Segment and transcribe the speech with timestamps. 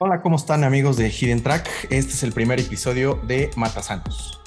[0.00, 1.68] Hola, ¿cómo están amigos de Hidden Track?
[1.90, 4.40] Este es el primer episodio de Matasanos.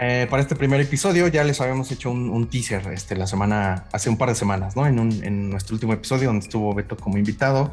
[0.00, 4.10] Eh, para este primer episodio ya les habíamos hecho un, teaser este, la semana, hace
[4.10, 4.88] un par de semanas, ¿no?
[4.88, 7.72] En, nuestro último episodio donde estuvo Beto como invitado.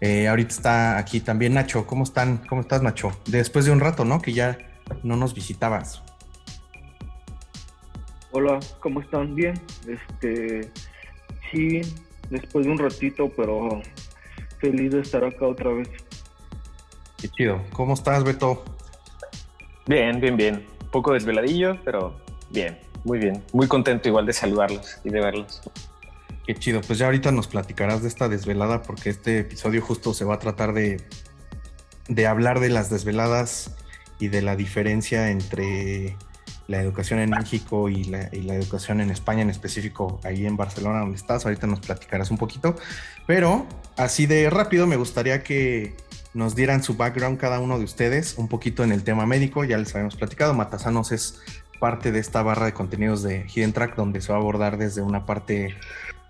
[0.00, 1.88] Eh, ahorita está aquí también Nacho.
[1.88, 2.36] ¿Cómo están?
[2.48, 3.10] ¿Cómo estás, Nacho?
[3.26, 4.22] Después de un rato, ¿no?
[4.22, 4.56] Que ya
[5.02, 6.04] no nos visitabas.
[8.32, 9.34] Hola, ¿cómo están?
[9.34, 9.54] Bien.
[9.88, 10.70] Este,
[11.50, 11.80] sí,
[12.30, 13.82] después de un ratito, pero
[14.58, 15.88] feliz de estar acá otra vez.
[17.20, 17.60] Qué chido.
[17.72, 18.64] ¿Cómo estás, Beto?
[19.86, 20.66] Bien, bien, bien.
[20.82, 22.16] Un poco desveladillo, pero
[22.50, 23.42] bien, muy bien.
[23.52, 25.60] Muy contento igual de saludarlos y de verlos.
[26.46, 26.80] Qué chido.
[26.82, 30.38] Pues ya ahorita nos platicarás de esta desvelada porque este episodio justo se va a
[30.38, 31.02] tratar de,
[32.08, 33.76] de hablar de las desveladas
[34.20, 36.16] y de la diferencia entre
[36.70, 41.16] la educación en México y la, educación en España, en específico ahí en Barcelona donde
[41.16, 41.44] estás.
[41.44, 42.76] Ahorita nos platicarás un poquito.
[43.26, 43.66] Pero
[43.96, 45.96] así de rápido me gustaría que
[46.32, 49.64] nos dieran su background cada uno de ustedes, un poquito en el tema médico.
[49.64, 50.54] Ya les habíamos platicado.
[50.54, 51.40] Matasanos es
[51.80, 55.02] parte de esta barra de contenidos de Hidden Track donde se va a abordar desde
[55.02, 55.74] una parte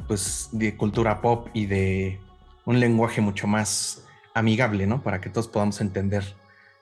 [0.09, 2.19] pues de cultura pop y de
[2.65, 5.03] un lenguaje mucho más amigable, ¿no?
[5.03, 6.25] Para que todos podamos entender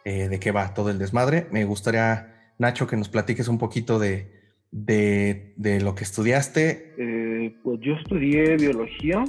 [0.04, 1.48] eh, de qué va todo el desmadre.
[1.50, 4.32] Me gustaría Nacho, que nos platiques un poquito de,
[5.80, 6.94] lo que estudiaste.
[6.98, 9.24] Eh, pues yo estudié biología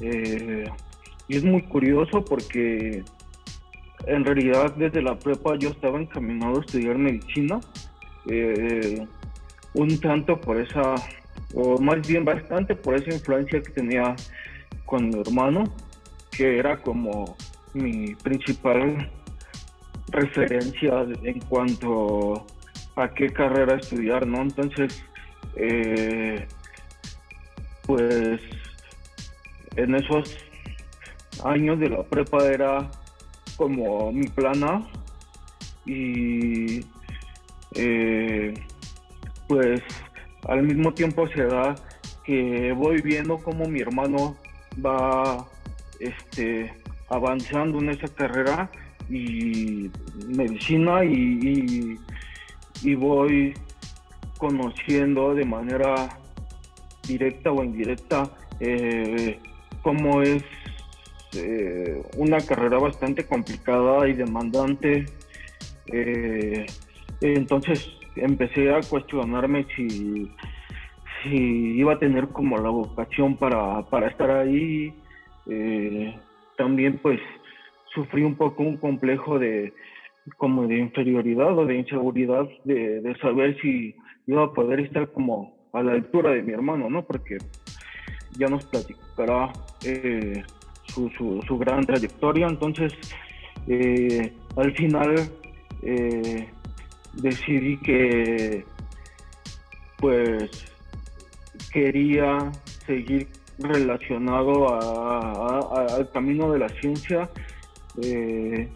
[0.00, 0.64] eh,
[1.28, 3.04] y es muy curioso porque
[4.06, 7.60] en realidad desde la prepa yo estaba encaminado a estudiar medicina,
[8.28, 9.06] eh,
[9.74, 10.96] un tanto por esa,
[11.54, 14.16] o más bien bastante por esa influencia que tenía
[14.84, 15.64] con mi hermano,
[16.32, 17.36] que era como
[17.72, 19.08] mi principal
[20.10, 22.46] referencia en cuanto
[22.96, 24.42] a qué carrera estudiar, ¿no?
[24.42, 25.04] Entonces,
[25.56, 26.46] eh,
[27.86, 28.40] pues
[29.76, 30.36] en esos
[31.44, 32.90] años de la prepa era
[33.56, 34.82] como mi plana
[35.86, 36.80] y
[37.74, 38.54] eh,
[39.48, 39.80] pues
[40.48, 41.74] al mismo tiempo se da
[42.24, 44.36] que voy viendo cómo mi hermano
[44.84, 45.46] va
[45.98, 46.72] este
[47.08, 48.70] avanzando en esa carrera
[49.10, 49.90] y
[50.28, 51.98] medicina y,
[52.82, 53.54] y, voy
[54.38, 56.08] conociendo de manera
[57.06, 59.38] directa o indirecta eh,
[59.82, 60.44] cómo es
[61.34, 65.06] eh, una carrera bastante complicada y demandante.
[65.92, 66.66] Eh,
[67.20, 70.30] entonces empecé a cuestionarme si,
[71.22, 74.94] si iba a tener como la vocación para, para estar ahí.
[76.56, 77.18] también pues
[77.94, 79.72] sufrí un poco un complejo de
[80.36, 83.94] como de inferioridad o de inseguridad de, saber si
[84.26, 87.04] iba a poder estar como a la altura de mi hermano, ¿no?
[87.04, 87.38] Porque
[88.38, 89.52] ya nos platicará
[89.84, 90.42] eh,
[90.84, 92.46] su, su, gran trayectoria.
[92.46, 92.92] Entonces,
[93.66, 95.14] eh, al final
[95.82, 96.48] eh,
[97.14, 98.64] decidí que
[99.98, 100.50] pues
[101.72, 102.50] quería
[102.86, 104.66] seguir relacionado
[105.76, 107.28] al camino de la ciencia
[108.02, 108.68] eh,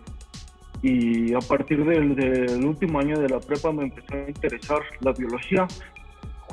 [0.82, 5.66] y a partir del, último año de la prepa me empezó a interesar la biología,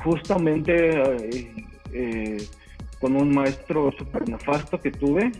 [0.02, 2.36] justamente eh, eh,
[3.00, 5.32] con un maestro súper nefasto que tuve,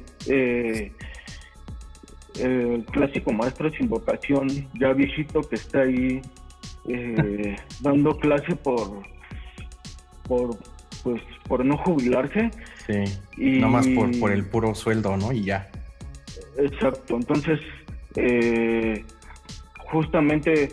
[2.38, 6.20] el clásico maestro sin vocación, ya viejito que está ahí
[7.80, 9.02] dando clase por,
[10.24, 10.58] por,
[11.02, 12.50] pues, por no jubilarse.
[12.86, 13.04] Sí,
[13.38, 15.32] y, más por, por el puro sueldo, ¿no?
[15.32, 15.70] Y ya.
[16.56, 17.60] Exacto, entonces
[18.16, 19.04] eh,
[19.90, 20.68] justamente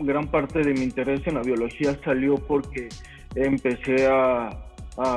[0.00, 2.88] gran parte de mi interés en la biología salió porque
[3.34, 4.50] empecé a,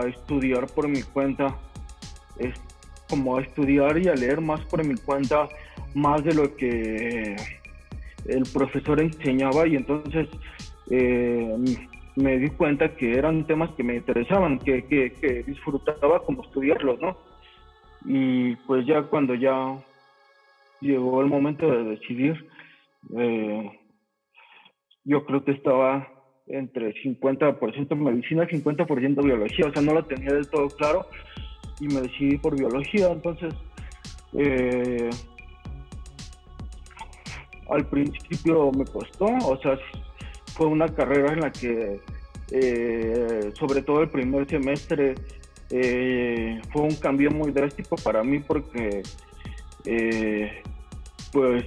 [0.07, 1.57] estudiar por mi cuenta,
[2.37, 2.53] es
[3.09, 5.49] como a estudiar y a leer más por mi cuenta,
[5.95, 7.35] más de lo que
[8.27, 10.27] el profesor enseñaba y entonces
[10.91, 11.55] eh,
[12.15, 17.01] me di cuenta que eran temas que me interesaban, que, que, que disfrutaba como estudiarlos,
[17.01, 17.17] ¿no?
[18.05, 19.77] Y pues ya cuando ya
[20.79, 22.49] llegó el momento de decidir,
[23.15, 23.79] eh,
[25.03, 26.07] yo creo que estaba
[26.47, 31.05] entre 50% medicina y 50% biología, o sea, no lo tenía del todo claro
[31.79, 33.53] y me decidí por biología, entonces
[34.33, 35.09] eh,
[37.69, 39.77] al principio me costó, o sea,
[40.55, 41.99] fue una carrera en la que
[42.51, 45.15] eh, sobre todo el primer semestre
[45.73, 49.03] eh, fue un cambio muy drástico para mí porque,
[49.85, 50.61] eh,
[51.31, 51.63] pues,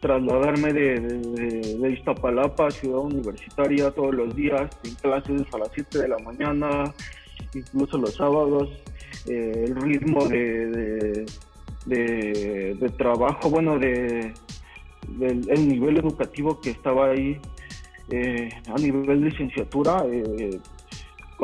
[0.00, 5.98] trasladarme de, de, Iztapalapa a Ciudad Universitaria todos los días, en clases a las 7
[5.98, 6.94] de la mañana,
[7.52, 8.68] incluso los sábados,
[9.26, 11.26] eh, el ritmo de,
[11.86, 14.32] de, trabajo, bueno, de,
[15.18, 17.40] del el nivel educativo que estaba ahí
[18.68, 20.04] a nivel licenciatura,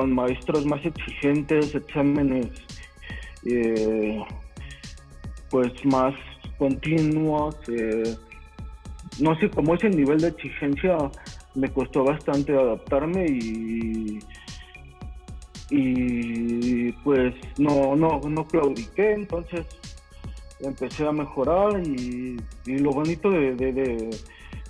[0.00, 2.49] con maestros más exigentes, exámenes
[5.50, 6.14] pues más
[6.56, 7.55] continuos.
[9.19, 10.97] no sé, cómo es el nivel de exigencia,
[11.55, 14.19] me costó bastante adaptarme y
[15.70, 19.67] y pues no, no, no claudiqué, entonces
[20.61, 23.55] empecé a mejorar y, lo bonito de,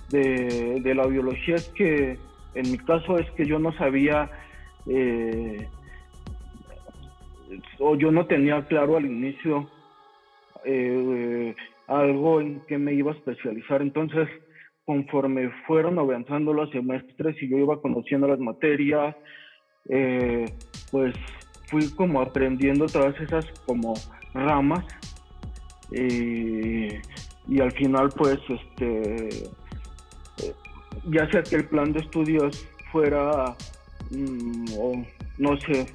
[0.09, 2.19] de, la biología es que
[2.53, 4.29] en mi caso es que yo no sabía
[4.87, 5.67] eh,
[7.79, 9.69] o yo no tenía claro al inicio
[10.65, 11.55] eh,
[11.87, 14.27] algo en que me iba a especializar, entonces
[14.85, 19.15] conforme fueron avanzando los semestres y yo iba conociendo las materias,
[19.89, 20.45] eh,
[20.91, 21.15] pues
[21.69, 23.93] fui como aprendiendo todas esas como
[24.33, 24.85] ramas
[25.91, 29.49] y al final pues este
[31.09, 33.55] ya sea que el plan de estudios fuera
[34.11, 35.05] mm, o
[35.37, 35.85] no sé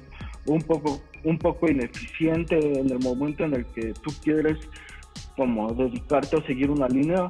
[0.45, 4.57] un poco un poco ineficiente en el momento en el que tú quieres
[5.35, 7.27] como dedicarte o seguir una línea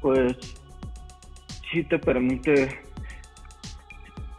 [0.00, 0.36] pues
[1.70, 2.68] sí te permite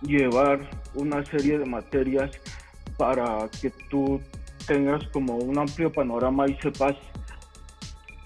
[0.02, 2.32] llevar una serie de materias
[2.98, 4.22] para que tú
[4.68, 6.96] tengas como un amplio panorama y sepas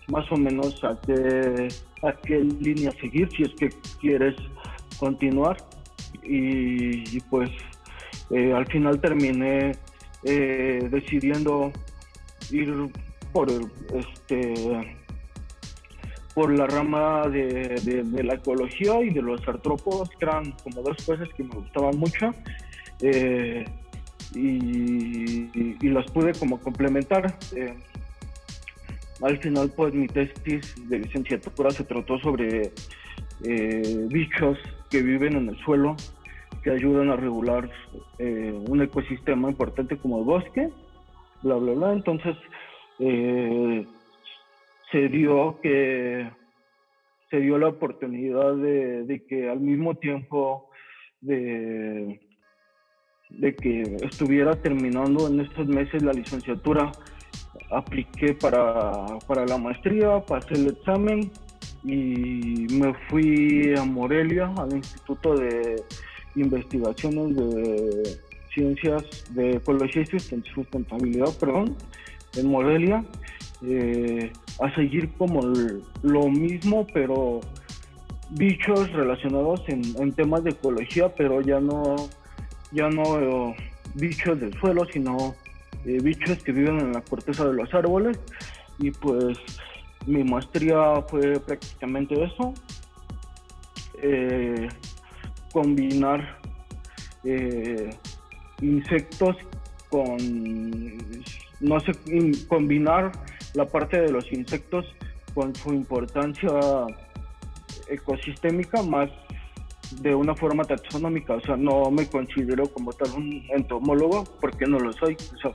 [0.08, 1.68] más o menos a qué,
[2.04, 3.70] a qué línea seguir si es que
[4.00, 4.36] quieres
[5.00, 5.58] continuar.
[6.28, 7.50] Y, pues
[8.32, 9.72] eh, al final terminé
[10.24, 11.72] eh, decidiendo
[12.52, 12.74] ir
[13.32, 13.50] por
[13.94, 14.98] este
[16.38, 21.28] por la rama de, la ecología y de los artrópodos, que eran como dos cosas
[21.36, 22.32] que me gustaban mucho.
[23.02, 23.66] Eh,
[24.36, 27.36] y, las pude como complementar.
[27.56, 27.74] Eh,
[29.24, 32.72] al final, pues mi tesis de licenciatura se trató sobre
[33.44, 34.60] eh, bichos
[34.92, 35.96] que viven en el suelo,
[36.64, 37.70] que ayudan a regular
[38.20, 40.70] un ecosistema importante como el bosque,
[41.44, 41.94] bla, bla, bla.
[41.94, 42.36] Entonces,
[44.92, 46.30] se dio que
[47.30, 50.70] se dio la oportunidad de, que al mismo tiempo
[51.20, 52.20] de,
[53.30, 56.92] de que estuviera terminando en estos meses la licenciatura,
[57.70, 61.30] apliqué para, para la maestría, pasé el examen
[61.84, 65.84] y me fui a Morelia, al Instituto de
[66.42, 68.20] Investigaciones de
[68.54, 71.76] Ciencias de Ecología y Sustentabilidad, perdón,
[72.36, 73.04] en Morelia
[73.66, 75.42] eh, a seguir como
[76.04, 77.42] lo mismo, pero
[78.30, 81.96] bichos relacionados en, temas de ecología, pero ya no,
[82.72, 83.56] ya no eh,
[83.96, 85.36] bichos del suelo, sino
[85.86, 88.20] eh, bichos que viven en la corteza de los árboles.
[88.80, 89.40] Y pues
[90.06, 92.54] mi maestría fue prácticamente eso,
[95.58, 96.38] combinar
[98.62, 99.36] insectos
[99.90, 100.98] con,
[101.60, 101.94] no sé,
[102.48, 103.12] combinar
[103.56, 104.86] la parte de los insectos
[105.34, 106.52] con su importancia
[107.90, 109.10] ecosistémica más
[110.00, 114.78] de una forma taxonómica, o sea, no me considero como tal un entomólogo porque no
[114.78, 115.18] lo soy.
[115.34, 115.52] O sea,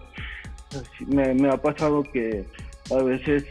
[1.06, 2.44] me, ha pasado que
[2.90, 3.44] a veces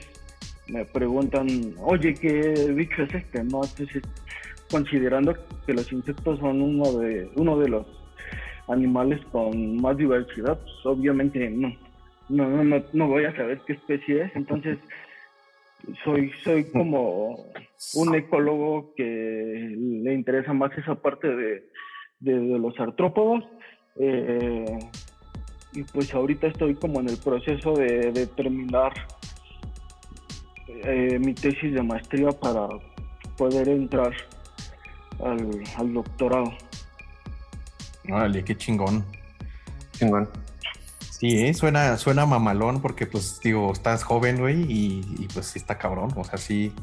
[0.68, 3.42] me preguntan, oye, ¿qué bicho es este?
[3.46, 4.02] No, entonces,
[4.72, 5.36] considerando
[5.66, 7.86] que los insectos son uno de, uno de los
[8.68, 11.76] animales con más diversidad, pues obviamente no,
[12.30, 14.78] no, no, no voy a saber qué especie es, entonces
[16.04, 17.46] soy, soy como
[17.96, 21.64] un ecólogo que le interesa más esa parte de,
[22.22, 23.44] los artrópodos.
[23.98, 24.80] Eh,
[25.74, 28.94] y pues ahorita estoy como en el proceso de, terminar
[30.68, 32.68] eh, mi tesis de maestría para
[33.38, 34.14] poder entrar
[35.24, 36.54] al, al doctorado.
[38.08, 39.06] Vale, qué chingón.
[39.94, 40.30] Chingón.
[41.22, 41.54] Sí, ¿eh?
[41.54, 46.12] suena, suena mamalón porque pues digo, estás joven, güey, y, pues sí está cabrón.
[46.16, 46.74] O sea, sí,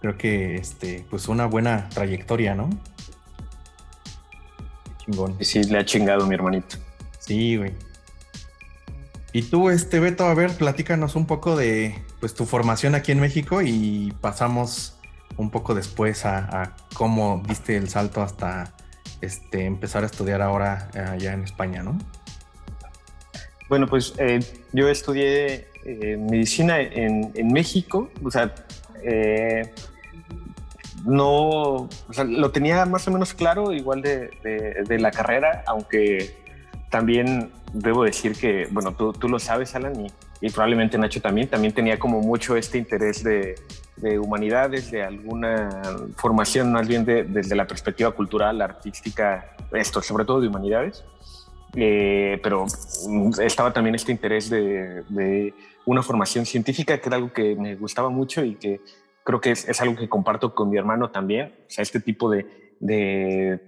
[0.00, 2.68] creo que este, pues una buena trayectoria, ¿no?
[4.98, 5.36] Chingón.
[5.40, 6.78] Sí, le ha chingado mi hermanito.
[7.20, 7.72] Sí, güey.
[9.32, 13.20] Y tú, este Beto, a ver, platícanos un poco de pues tu formación aquí en
[13.20, 14.93] México y pasamos
[15.36, 18.72] un poco después a, cómo diste el salto hasta
[19.20, 21.98] este, empezar a estudiar ahora allá en España, ¿no?
[23.68, 24.40] Bueno, pues eh,
[24.72, 28.54] yo estudié eh, medicina en, México, o sea,
[29.02, 29.72] eh,
[31.04, 36.36] no, o sea, lo tenía más o menos claro, igual de, la carrera, aunque
[36.90, 40.06] también debo decir que, bueno, tú, tú lo sabes, Alan,
[40.40, 43.54] y, probablemente Nacho también, también tenía como mucho este interés de,
[43.96, 45.82] de humanidades, de alguna
[46.16, 51.04] formación más bien desde la perspectiva cultural, artística, esto, sobre todo de humanidades.
[51.76, 52.66] Eh, pero
[53.42, 55.54] estaba también este interés de, de,
[55.86, 58.80] una formación científica, que era algo que me gustaba mucho y que
[59.24, 61.52] creo que es, es algo que comparto con mi hermano también.
[61.66, 62.46] O sea, este tipo de,
[62.80, 63.60] de,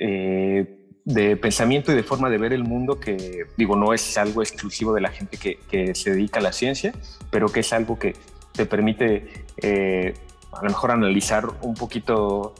[0.00, 4.42] eh, de, pensamiento y de forma de ver el mundo que, digo, no es algo
[4.42, 6.92] exclusivo de la gente que se dedica a la ciencia,
[7.30, 8.14] pero que es algo que
[8.58, 10.14] te permite eh,
[10.52, 12.54] a lo mejor analizar un poquito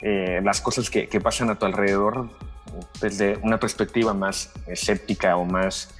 [0.00, 2.28] eh, las cosas que, pasan a tu alrededor
[3.00, 5.94] desde una perspectiva más escéptica o más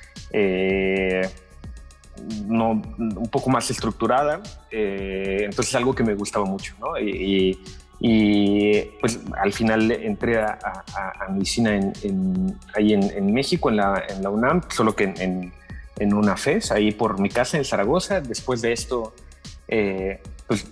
[2.46, 4.42] no, un poco más estructurada.
[4.70, 6.74] Eh, entonces, algo que me gustaba mucho.
[7.00, 7.56] Y,
[9.00, 10.56] pues al final entré a,
[10.94, 15.52] a, medicina en, ahí en, México, en la, en la, UNAM, solo que en,
[15.98, 18.20] en, una FES, ahí por mi casa en Zaragoza.
[18.20, 19.12] Después de esto,
[19.68, 20.66] eh, pues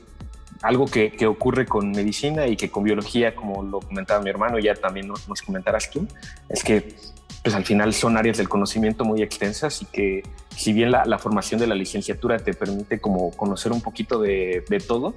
[0.63, 4.59] algo que, que, ocurre con medicina y que con biología, como lo comentaba mi hermano,
[4.59, 6.09] ya también nos, comentarás tú,
[6.49, 6.95] es que
[7.43, 11.19] pues al final son áreas del conocimiento muy extensas y que si bien la, la
[11.19, 15.15] formación de la licenciatura te permite como conocer un poquito de, de todo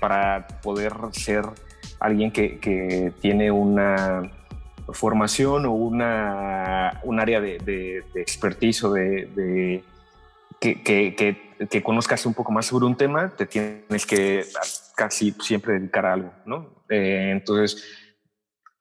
[0.00, 1.44] para poder ser
[2.00, 4.30] alguien que, que tiene una
[4.92, 9.82] formación o una, un área de, de, de expertise o de,
[10.60, 11.47] que, que, que,
[11.82, 14.44] conozcas un poco más sobre un tema, te tienes que
[14.96, 16.84] casi siempre dedicar a algo, ¿no?
[16.88, 17.84] Eh, entonces,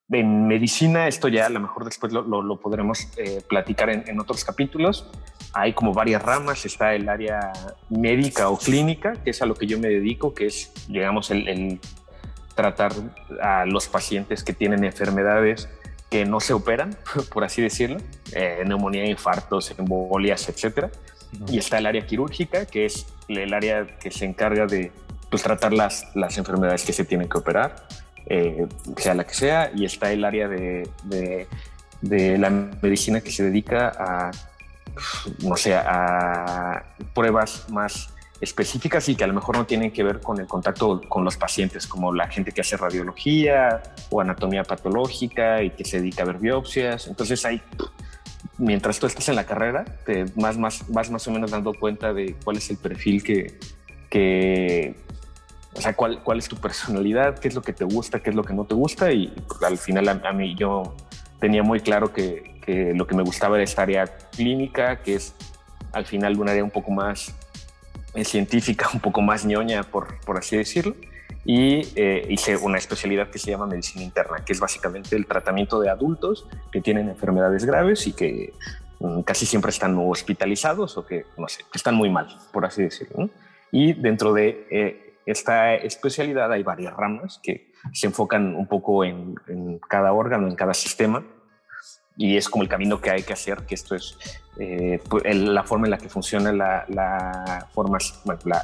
[0.09, 4.19] en medicina, esto ya a lo mejor después lo, lo, podremos eh, platicar en, en,
[4.19, 5.05] otros capítulos.
[5.53, 7.51] Hay como varias ramas, está el área
[7.89, 11.47] médica o clínica, que es a lo que yo me dedico, que es, digamos, el,
[11.49, 11.79] el
[12.55, 12.93] tratar
[13.41, 15.69] a los pacientes que tienen enfermedades
[16.09, 16.97] que no se operan,
[17.33, 17.97] por así decirlo,
[18.33, 20.89] eh, neumonía, infartos, embolias, etcétera.
[21.47, 24.91] Y está el área quirúrgica, que es el área que se encarga de
[25.29, 27.87] pues, tratar las, las enfermedades que se tienen que operar
[28.27, 28.67] eh,
[28.97, 30.89] sea la que sea, y está el área de,
[32.01, 34.31] de, la medicina que se dedica a,
[35.39, 38.09] no sé, a pruebas más
[38.41, 41.37] específicas y que a lo mejor no tienen que ver con el contacto con los
[41.37, 46.25] pacientes, como la gente que hace radiología o anatomía patológica y que se dedica a
[46.25, 47.07] ver biopsias.
[47.07, 47.61] Entonces hay,
[48.57, 52.13] mientras tú estás en la carrera, te más, más, vas más o menos dando cuenta
[52.13, 54.95] de cuál es el perfil que,
[55.73, 58.35] o sea, ¿cuál, cuál es tu personalidad, qué es lo que te gusta, qué es
[58.35, 59.11] lo que no te gusta.
[59.11, 60.95] Y pues, al final a, mí yo
[61.39, 65.35] tenía muy claro que, que, lo que me gustaba era esta área clínica, que es
[65.91, 67.33] al final un área un poco más
[68.15, 70.95] eh, científica, un poco más ñoña, por, por así decirlo.
[71.45, 75.79] Y eh, hice una especialidad que se llama medicina interna, que es básicamente el tratamiento
[75.79, 78.53] de adultos que tienen enfermedades graves y que
[78.99, 82.83] mm, casi siempre están hospitalizados o que, no sé, que están muy mal, por así
[82.83, 83.15] decirlo.
[83.17, 83.29] ¿no?
[83.71, 89.35] Y dentro de eh, esta especialidad hay varias ramas que se enfocan un poco en,
[89.89, 91.23] cada órgano, en cada sistema,
[92.17, 94.17] y es como el camino que hay que hacer, que esto es
[94.59, 97.67] eh, la forma en la que funciona la, la,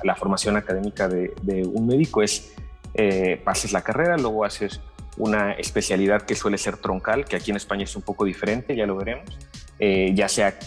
[0.03, 1.33] la, formación académica de,
[1.71, 2.55] un médico es,
[2.95, 4.81] eh, haces la carrera, luego haces
[5.17, 8.87] una especialidad que suele ser troncal, que aquí en España es un poco diferente, ya
[8.87, 9.37] lo veremos,
[9.77, 10.57] eh, ya sea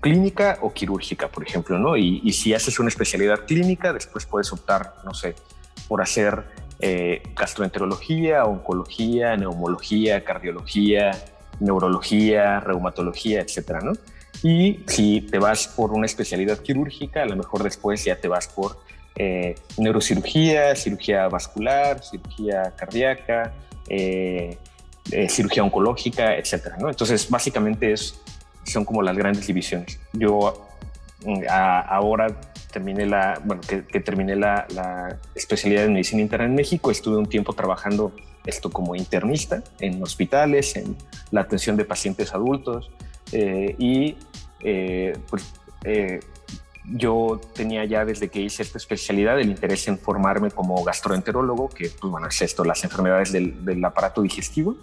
[0.00, 1.96] clínica o quirúrgica, por ejemplo, ¿no?
[1.96, 5.36] Y, si haces una especialidad clínica, después puedes optar, no sé,
[5.86, 6.44] por hacer
[6.80, 11.12] eh, gastroenterología, oncología, neumología, cardiología,
[11.60, 13.92] neurología, reumatología, etcétera, ¿no?
[14.42, 18.48] Y si te vas por una especialidad quirúrgica, a lo mejor después ya te vas
[18.48, 18.78] por
[19.16, 23.54] eh, neurocirugía, cirugía vascular, cirugía cardíaca,
[23.88, 24.58] eh,
[25.28, 26.76] cirugía oncológica, etcétera.
[26.80, 28.20] Entonces, básicamente es
[28.66, 29.98] son como las grandes divisiones.
[30.12, 30.66] Yo
[31.24, 32.28] mm, ahora
[32.72, 37.26] terminé la, bueno, que, terminé la, la, especialidad en medicina interna en México, estuve un
[37.26, 38.12] tiempo trabajando
[38.44, 40.96] esto como internista en hospitales, en
[41.30, 42.90] la atención de pacientes adultos
[43.32, 44.16] eh, y
[44.60, 45.52] eh, pues
[45.84, 46.20] eh,
[46.88, 51.88] yo tenía ya desde que hice esta especialidad el interés en formarme como gastroenterólogo, que
[51.88, 54.76] pues bueno, es esto, las enfermedades del, del aparato digestivo.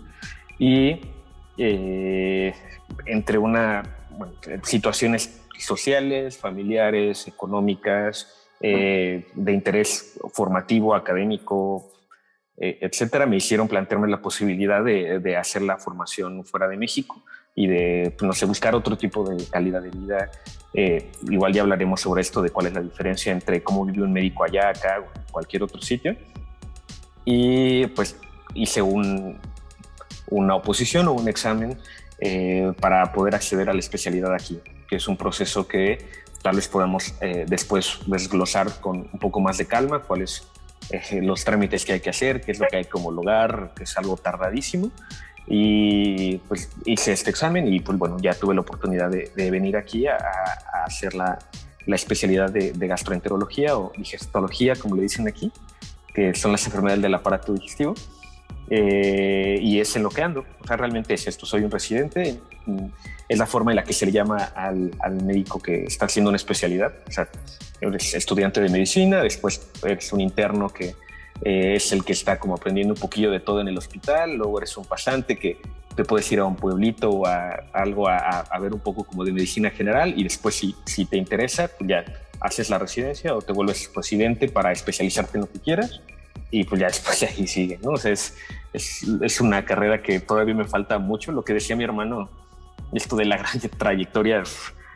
[0.60, 1.00] Y
[1.58, 2.54] eh,
[3.06, 3.84] entre una
[4.63, 11.91] situaciones sociales, familiares, económicas, eh, de interés formativo, académico,
[12.58, 17.24] eh, etcétera, me hicieron plantearme la posibilidad de, hacer la formación fuera de México
[17.55, 20.32] y de, pues, no sé, buscar otro tipo de calidad de vida.
[21.29, 24.43] igual ya hablaremos sobre esto, de cuál es la diferencia entre cómo vive un médico
[24.43, 26.15] allá, acá, o cualquier otro sitio.
[27.25, 28.17] y pues
[28.55, 29.39] hice un,
[30.29, 31.77] una oposición o un examen
[32.20, 34.60] eh, para poder acceder a la especialidad aquí,
[34.93, 36.05] que es un proceso que
[36.43, 40.43] tal vez podamos eh, después desglosar con un poco más de calma cuáles
[40.91, 43.85] eh, los trámites que hay que hacer, qué es lo que hay que homologar, que
[43.85, 44.91] es algo tardadísimo.
[45.47, 50.05] Y pues hice este examen y pues bueno, ya tuve la oportunidad de, venir aquí
[50.05, 50.15] a,
[50.85, 51.39] hacer la,
[51.88, 55.51] la especialidad de, de, gastroenterología o digestología, como le dicen aquí,
[56.13, 57.95] que son las enfermedades del aparato digestivo.
[58.70, 60.46] Eh, y es en lo que ando.
[60.62, 61.46] O sea, realmente es esto.
[61.46, 62.39] Soy un residente.
[63.27, 66.29] Es la forma en la que se le llama al, al médico que está haciendo
[66.29, 66.93] una especialidad.
[67.08, 67.27] O sea,
[67.82, 70.96] eres estudiante de medicina, después eres un interno que
[71.43, 74.60] eh, es el que está como aprendiendo un poquillo de todo en el hospital, luego
[74.60, 75.58] eres un pasante que
[75.96, 79.24] te puedes ir a un pueblito o a, algo a, a, ver un poco como
[79.24, 82.05] de medicina general y después si, si te interesa, pues ya
[82.39, 86.01] haces la residencia o te vuelves residente para especializarte en lo que quieras
[86.53, 87.91] y pues ya después de ahí sigue, ¿no?
[87.91, 88.38] O sea, es,
[88.72, 91.31] es, es, una carrera que todavía me falta mucho.
[91.31, 92.29] Lo que decía mi hermano,
[92.93, 94.43] esto de la gran trayectoria,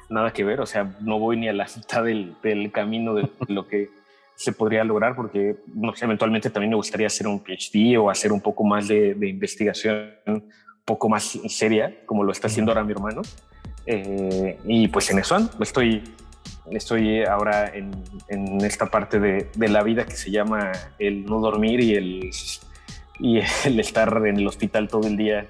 [0.08, 3.28] nada que ver, o sea, no voy ni a la mitad del, del camino de
[3.48, 3.90] lo que
[4.36, 8.32] se podría lograr porque no sé, eventualmente también me gustaría hacer un PhD o hacer
[8.32, 10.52] un poco más de, de investigación un
[10.86, 13.24] poco más seria, como lo está haciendo ahora mi hermano.
[13.88, 16.04] Eh, y pues en eso estoy
[16.72, 17.92] estoy ahora en,
[18.28, 22.32] en esta parte de, de, la vida que se llama el no dormir y el,
[23.20, 25.48] y el estar en el hospital todo el día,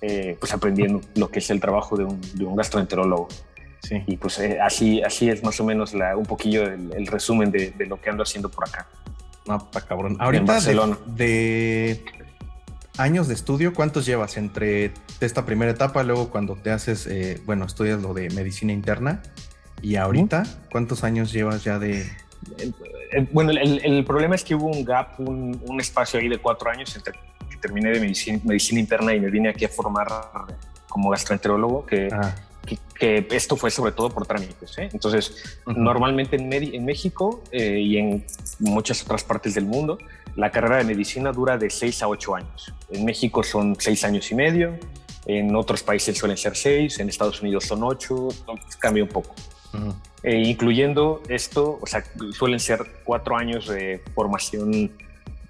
[0.00, 3.28] eh, pues aprendiendo lo que es el trabajo de un, de un gastroenterólogo.
[3.82, 4.02] Sí.
[4.06, 7.52] Y pues eh, así, así es más o menos la, un poquillo el, el resumen
[7.52, 8.88] de, de, lo que ando haciendo por acá.
[9.46, 10.16] No, está cabrón.
[10.18, 12.04] Ahorita de, de,
[12.98, 17.64] años de estudio, ¿cuántos llevas entre esta primera etapa, luego cuando te haces, eh, bueno,
[17.64, 19.22] estudias lo de medicina interna?
[19.82, 22.10] ¿Y ahorita cuántos años llevas ya de...?
[23.32, 26.70] Bueno, el, el problema es que hubo un gap, un, un, espacio ahí de cuatro
[26.70, 27.14] años entre
[27.48, 30.08] que terminé de medicina, medicina, interna y me vine aquí a formar
[30.88, 32.08] como gastroenterólogo, que,
[32.64, 34.76] que, que, esto fue sobre todo por trámites.
[34.78, 34.88] ¿eh?
[34.92, 35.76] Entonces, uh -huh.
[35.76, 38.24] normalmente en, en México eh, y en
[38.60, 39.98] muchas otras partes del mundo,
[40.36, 42.72] la carrera de medicina dura de seis a ocho años.
[42.90, 44.78] En México son seis años y medio,
[45.26, 48.28] en otros países suelen ser seis, en Estados Unidos son ocho,
[48.78, 49.34] cambia un poco.
[49.72, 49.94] Uh -huh.
[50.22, 54.90] eh, incluyendo esto, o sea, suelen ser cuatro años de formación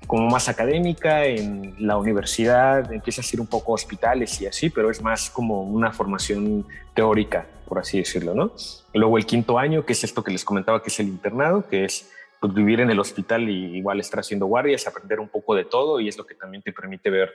[0.06, 4.90] como más académica en la universidad, empieza a ser un poco hospitales y así, pero
[4.90, 8.52] es más como una formación teórica, por así decirlo, ¿no?
[8.94, 11.84] Luego el quinto año, que es esto que les comentaba, que es el internado, que
[11.84, 12.08] es
[12.40, 15.98] pues, vivir en el hospital y igual estar haciendo guardias, aprender un poco de todo
[16.00, 17.32] y es lo que también te permite ver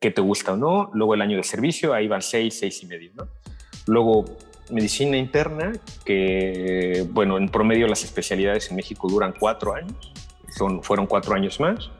[0.00, 0.90] qué te gusta o no.
[0.94, 3.28] Luego el año de servicio, ahí van seis, seis y medio, ¿no?
[3.86, 4.24] Luego
[4.70, 5.72] medicina interna,
[6.04, 10.12] que bueno, en promedio las especialidades en México duran cuatro años,
[10.56, 11.90] son, fueron cuatro años más,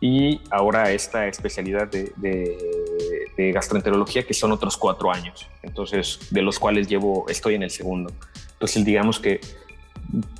[0.00, 6.42] y ahora esta especialidad de, de, de, gastroenterología, que son otros cuatro años, entonces de
[6.42, 8.12] los cuales llevo, estoy en el segundo.
[8.52, 9.40] Entonces digamos que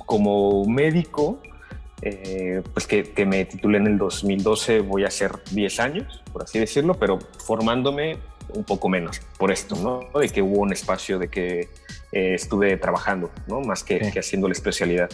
[0.05, 1.41] como médico,
[2.01, 6.43] eh, pues que, que, me titulé en el 2012, voy a hacer 10 años, por
[6.43, 8.17] así decirlo, pero formándome
[8.49, 10.19] un poco menos por esto, ¿no?
[10.19, 11.69] De que hubo un espacio de que
[12.11, 13.61] eh, estuve trabajando, ¿no?
[13.61, 14.11] Más que, sí.
[14.11, 15.09] que haciendo la especialidad.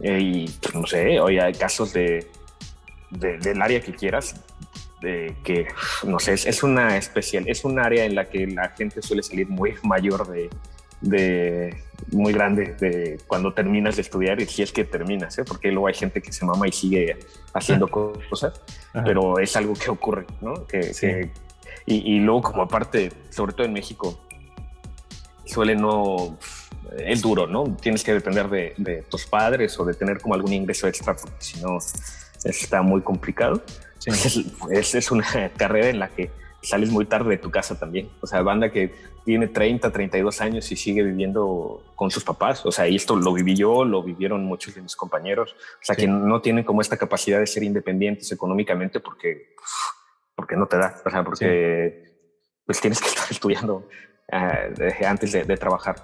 [0.00, 2.26] Eh, y pues, no sé, hoy hay casos de,
[3.10, 4.44] de, del área que quieras,
[5.00, 5.66] de que,
[6.04, 9.22] no sé, es, es, una especial, es un área en la que la gente suele
[9.22, 10.50] salir muy mayor de,
[11.00, 15.44] de muy grande de cuando terminas de estudiar y si es que terminas, ¿eh?
[15.44, 17.18] porque luego hay gente que se mama y sigue
[17.52, 18.60] haciendo cosas,
[18.92, 19.04] Ajá.
[19.04, 20.66] pero es algo que ocurre, ¿no?
[20.66, 21.06] Que, sí.
[21.06, 21.30] que
[21.86, 24.18] y, y, luego como aparte, sobre todo en México,
[25.44, 26.36] suele no,
[26.98, 27.76] es duro, ¿no?
[27.80, 31.36] Tienes que depender de, de tus padres o de tener como algún ingreso extra, porque
[31.38, 31.78] si no
[32.44, 33.62] está muy complicado.
[33.98, 34.10] Sí.
[34.70, 36.30] Es, es, una carrera en la que
[36.62, 38.08] sales muy tarde de tu casa también.
[38.20, 38.92] O sea, banda que
[39.24, 42.64] tiene 30, 32 años y sigue viviendo con sus papás.
[42.66, 45.54] O sea, y esto lo viví yo, lo vivieron muchos de mis compañeros.
[45.80, 46.02] O sea, sí.
[46.02, 49.54] que no tienen como esta capacidad de ser independientes económicamente porque,
[50.36, 50.94] porque no te da.
[51.04, 52.12] O sea, porque sí.
[52.64, 53.88] pues tienes que estar estudiando
[54.32, 55.96] uh, antes de, de trabajar.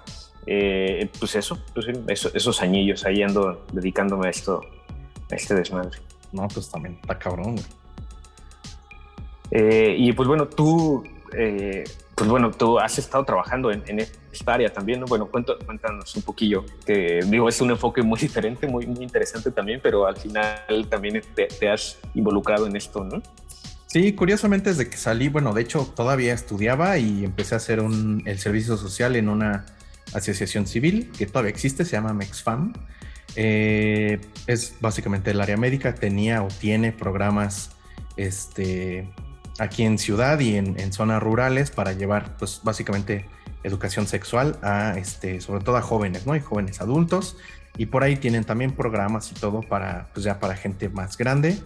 [0.45, 4.61] Eh, pues eso, pues eso, esos añillos ahí ando dedicándome a esto,
[5.31, 5.97] a este desmadre.
[6.31, 7.55] No, pues también está cabrón.
[9.51, 11.03] Eh, y pues bueno, tú,
[11.37, 11.83] eh,
[12.15, 15.05] pues bueno, tú has estado trabajando en, en esta área también, ¿no?
[15.05, 19.51] Bueno, cuento, cuéntanos un poquillo, que digo, es un enfoque muy diferente, muy, muy interesante
[19.51, 23.21] también, pero al final también te, te has involucrado en esto, ¿no?
[23.93, 28.23] Sí, curiosamente desde que salí, bueno, de hecho todavía estudiaba y empecé a hacer un,
[28.25, 29.67] el servicio social en una
[30.15, 32.73] asociación civil que todavía existe, se llama MEXFAM.
[33.35, 37.69] Eh, es básicamente el área médica, tenía o tiene programas
[38.17, 39.13] este,
[39.59, 43.27] aquí en ciudad y en, zonas rurales para llevar, pues básicamente
[43.61, 46.35] educación sexual a, este, sobre todo a jóvenes, ¿no?
[46.35, 47.37] Y jóvenes adultos.
[47.77, 51.59] Y por ahí tienen también programas y todo para, pues ya para gente más grande,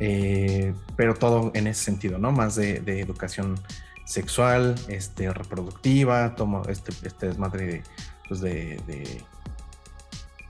[0.00, 2.32] eh, pero todo en ese sentido, ¿no?
[2.32, 3.58] Más de, educación
[4.04, 7.82] sexual, este, reproductiva, tomo este, este desmadre de,
[8.28, 8.40] pues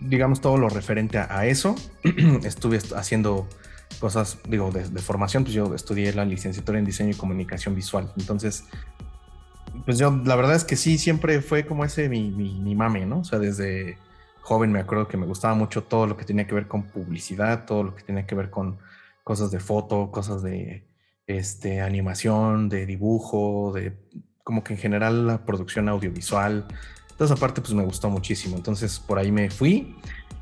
[0.01, 1.75] digamos, todo lo referente a, eso.
[2.45, 3.49] Estuve haciendo
[4.01, 8.13] cosas, digo, de, formación, pues yo estudié la licenciatura en diseño y comunicación visual.
[8.17, 8.65] Entonces,
[9.85, 13.21] pues yo, la verdad es que sí, siempre fue como ese mi, mi, mame, ¿no?
[13.21, 13.99] O sea, desde
[14.41, 17.65] joven me acuerdo que me gustaba mucho todo lo que tenía que ver con publicidad,
[17.65, 18.79] todo lo que tenía que ver con
[19.25, 20.87] cosas de foto, cosas de
[21.27, 23.97] este, animación, de dibujo, de
[24.45, 26.67] como que en general la producción audiovisual.
[27.11, 28.57] Entonces, aparte, pues me gustó muchísimo.
[28.57, 29.97] Entonces, por ahí me fui.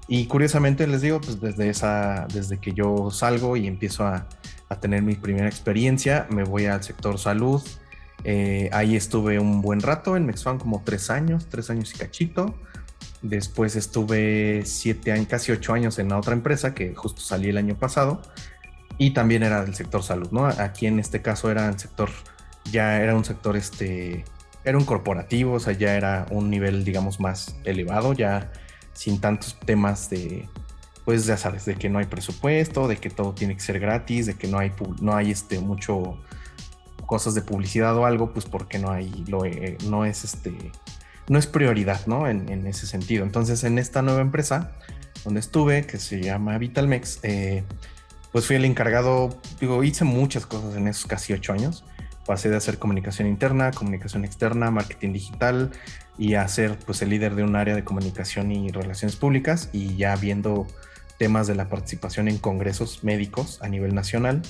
[0.08, 4.28] Y curiosamente les digo, pues desde esa, desde que yo salgo y empiezo a,
[4.68, 7.62] a tener mi primera experiencia, me voy al sector salud.
[8.24, 12.54] Eh, ahí estuve un buen rato en Mexfan, como tres años, tres años y cachito.
[13.20, 17.56] Después estuve siete años, casi ocho años en la otra empresa que justo salí el
[17.56, 18.22] año pasado.
[19.02, 20.46] Y también era del sector salud, ¿no?
[20.46, 22.08] Aquí en este caso era el sector,
[22.70, 24.24] ya era un sector este,
[24.62, 28.52] era un corporativo, o sea, ya era un nivel, digamos, más elevado, ya
[28.92, 30.48] sin tantos temas de,
[31.04, 34.26] pues ya sabes, de que no hay presupuesto, de que todo tiene que ser gratis,
[34.26, 36.16] de que no hay, no hay este, mucho
[37.04, 40.54] cosas de publicidad o algo, pues porque no hay, lo, eh, no es este,
[41.26, 42.28] no es prioridad, ¿no?
[42.28, 43.24] En, ese sentido.
[43.24, 44.70] Entonces, en esta nueva empresa
[45.24, 47.64] donde estuve, que se llama Vitalmex, eh,
[48.32, 51.84] pues fui el encargado, digo, hice muchas cosas en esos casi ocho años
[52.26, 55.70] pasé de hacer comunicación interna, comunicación externa, marketing digital
[56.18, 59.96] y a ser pues el líder de un área de comunicación y relaciones públicas y
[59.96, 60.66] ya viendo
[61.18, 64.42] temas de la participación en congresos médicos a nivel nacional.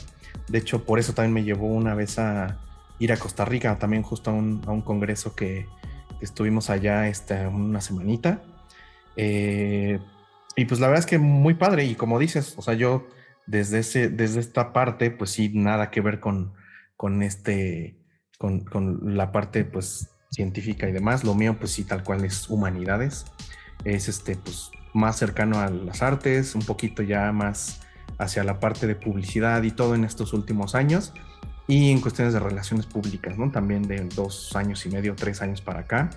[0.48, 2.58] De hecho, por eso también me llevó una vez a
[2.98, 5.66] ir a Costa Rica, también justo a un, a un congreso que,
[6.20, 8.42] estuvimos allá este, una semanita.
[9.16, 9.98] Eh,
[10.54, 13.08] y pues la verdad es que muy padre y como dices, o sea, yo
[13.46, 16.54] desde, ese, desde esta parte, pues sí, nada que ver con,
[16.96, 17.96] con este,
[18.38, 21.24] con, la parte pues científica y demás.
[21.24, 23.24] Lo mío pues sí, tal cual es humanidades.
[23.84, 27.80] Es este pues más cercano a las artes, un poquito ya más
[28.18, 31.12] hacia la parte de publicidad y todo en estos últimos años.
[31.68, 33.50] Y en cuestiones de relaciones públicas, ¿no?
[33.50, 36.10] También de dos años y medio, tres años para acá.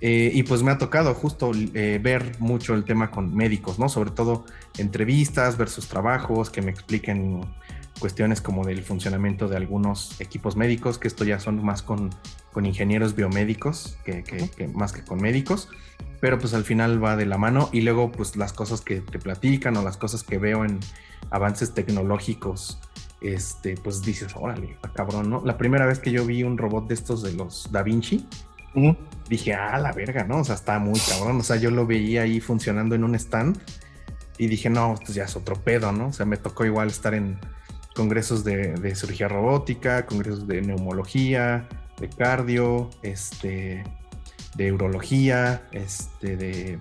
[0.00, 3.88] Eh, y pues me ha tocado justo eh, ver mucho el tema con médicos, ¿no?
[3.88, 4.44] Sobre todo
[4.76, 7.40] entrevistas, ver sus trabajos, que me expliquen
[7.98, 12.10] cuestiones como del funcionamiento de algunos equipos médicos, que esto ya son más con,
[12.52, 15.68] con ingenieros biomédicos que, que, más que con médicos,
[16.20, 19.18] pero pues al final va de la mano y luego pues las cosas que te
[19.18, 20.78] platican o las cosas que veo en
[21.30, 22.78] avances tecnológicos,
[23.22, 25.42] este, pues dices, órale, cabrón, ¿no?
[25.44, 28.26] La primera vez que yo vi un robot de estos de los Da Vinci,
[29.28, 30.38] dije, ah, la verga, ¿no?
[30.38, 33.58] O sea, está muy cabrón, o sea, yo lo veía ahí funcionando en un stand
[34.38, 36.08] y dije, no, esto ya es otro pedo, ¿no?
[36.08, 37.38] O sea, me tocó igual estar en
[37.94, 41.66] congresos de, cirugía robótica, congresos de neumología,
[41.98, 43.84] de cardio, este,
[44.54, 46.78] de urología, este, de,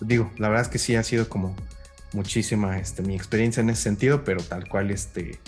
[0.00, 1.56] digo, la verdad es que sí ha sido como
[2.12, 5.40] muchísima este, mi experiencia en ese sentido, pero tal cual, este,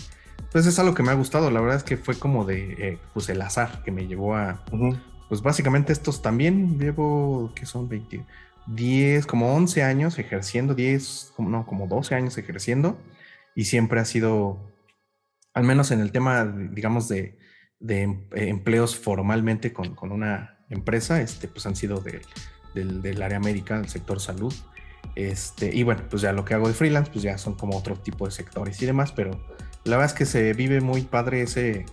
[0.51, 2.99] pues es algo que me ha gustado, la verdad es que fue como de, eh,
[3.14, 4.64] pues el azar que me llevó a,
[5.29, 8.25] pues básicamente estos también llevo, que son 20,
[8.69, 12.99] 10, como 11 años ejerciendo, 10, como, no, como 12 años ejerciendo,
[13.55, 14.69] y siempre ha sido
[15.59, 17.37] al menos en el tema, digamos, de,
[17.81, 23.88] em, eh, empleos formalmente con, una empresa, este, pues han sido del, área médica, del
[23.88, 24.55] sector salud.
[25.17, 27.97] Este, y bueno, pues ya lo que hago de freelance, pues ya son como otro
[27.97, 29.33] tipo de sectores y demás, pero
[29.83, 31.87] la verdad es que se vive muy padre ese,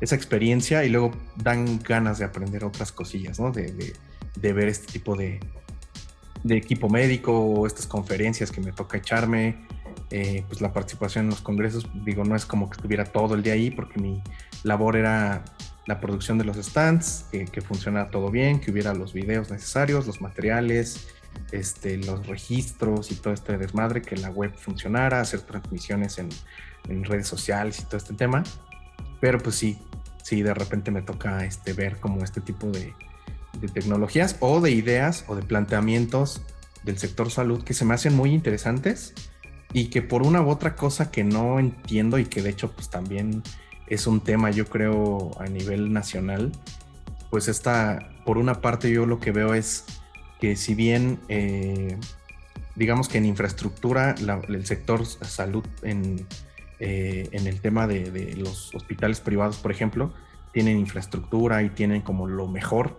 [0.00, 3.50] esa experiencia y luego dan ganas de aprender otras cosillas, ¿no?
[3.50, 3.94] De,
[4.40, 5.40] ver este tipo de,
[6.48, 9.66] equipo médico o estas conferencias que me toca echarme
[10.10, 13.42] eh, pues la participación en los congresos, digo, no es como que estuviera todo el
[13.42, 14.22] día ahí, porque mi
[14.64, 15.44] labor era
[15.86, 20.20] la producción de los stands, que funcionara todo bien, que hubiera los videos necesarios, los
[20.20, 21.08] materiales,
[21.52, 26.30] este, los registros y todo este desmadre, que la web funcionara, hacer transmisiones en,
[27.04, 28.42] redes sociales y todo este tema.
[29.20, 29.78] Pero pues sí,
[30.22, 32.94] sí, de repente me toca este, ver como este tipo de,
[33.60, 36.42] de tecnologías o de ideas o de planteamientos
[36.82, 39.14] del sector salud que se me hacen muy interesantes
[39.72, 42.88] y que por una u otra cosa que no entiendo y que de hecho pues
[42.88, 43.42] también
[43.86, 46.52] es un tema yo creo a nivel nacional,
[47.28, 49.84] pues esta, por una parte yo lo que veo es
[50.40, 51.98] que si bien eh,
[52.76, 54.14] digamos que en infraestructura
[54.48, 56.26] el sector salud en,
[56.80, 60.14] eh, en el tema de, los hospitales privados, por ejemplo,
[60.52, 62.98] tienen infraestructura y tienen como lo mejor,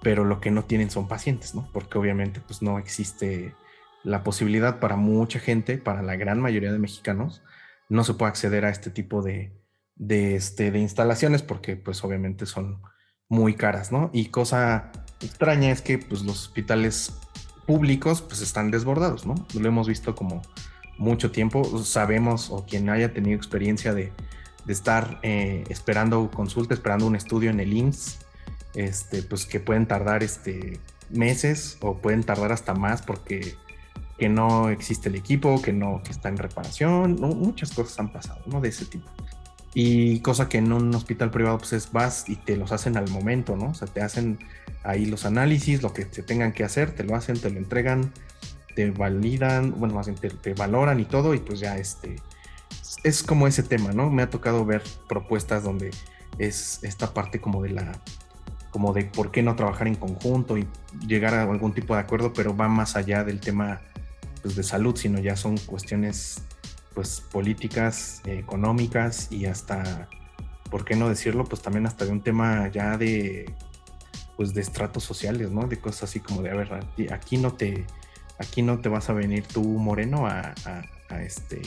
[0.00, 1.68] pero lo que no tienen son pacientes, ¿no?
[1.72, 3.54] Porque obviamente pues no existe
[4.02, 7.42] la posibilidad para mucha gente, para la gran mayoría de mexicanos,
[7.90, 9.52] no se puede acceder a este tipo de,
[9.94, 12.80] de, este, de instalaciones porque pues obviamente son
[13.28, 14.08] muy caras, ¿no?
[14.14, 17.12] Y cosa extraña es que pues los hospitales
[17.66, 19.34] públicos pues están desbordados, ¿no?
[19.52, 20.40] Lo hemos visto como
[20.98, 24.12] mucho tiempo, sabemos o quien haya tenido experiencia de,
[24.66, 28.18] estar eh, esperando consulta, esperando un estudio en el IMSS,
[28.74, 33.54] este, pues que pueden tardar este, meses o pueden tardar hasta más porque
[34.18, 38.42] que no existe el equipo, que no que está en reparación, muchas cosas han pasado,
[38.46, 38.60] ¿no?
[38.60, 39.08] De ese tipo.
[39.74, 43.08] Y cosa que en un hospital privado pues es vas y te los hacen al
[43.10, 43.70] momento, ¿no?
[43.70, 44.38] O sea, te hacen
[44.82, 48.12] ahí los análisis, lo que se tengan que hacer, te lo hacen, te lo entregan,
[48.78, 52.14] te validan, bueno, más bien te, valoran y todo, y pues ya este,
[53.02, 54.08] es como ese tema, ¿no?
[54.08, 55.90] Me ha tocado ver propuestas donde
[56.38, 58.00] es esta parte como de la,
[58.70, 60.68] como de por qué no trabajar en conjunto y
[61.04, 63.80] llegar a algún tipo de acuerdo, pero va más allá del tema
[64.42, 66.44] pues, de salud, sino ya son cuestiones
[66.94, 70.08] pues políticas, económicas y hasta,
[70.70, 71.42] ¿por qué no decirlo?
[71.46, 73.52] Pues también hasta de un tema ya de,
[74.36, 75.66] pues de estratos sociales, ¿no?
[75.66, 76.72] De cosas así como de, a ver,
[77.10, 77.84] aquí no te,
[78.38, 80.54] aquí no te vas a venir tú moreno a,
[81.20, 81.62] este,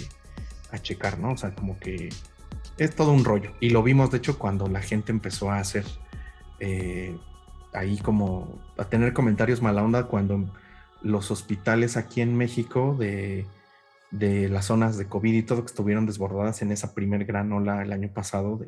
[0.71, 1.31] a checar, ¿no?
[1.31, 2.09] O sea, como que
[2.77, 3.51] es todo un rollo.
[3.59, 5.85] Y lo vimos, de hecho, cuando la gente empezó a hacer
[6.59, 7.15] eh,
[7.73, 10.45] ahí como, a tener comentarios mala onda cuando
[11.01, 13.45] los hospitales aquí en México de
[14.11, 17.81] de las zonas de COVID y todo que estuvieron desbordadas en esa primer gran ola
[17.81, 18.67] el año pasado de,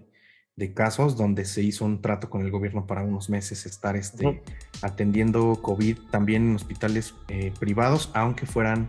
[0.73, 4.43] casos, donde se hizo un trato con el gobierno para unos meses estar este,
[4.81, 8.87] atendiendo COVID también en hospitales eh, privados, aunque fueran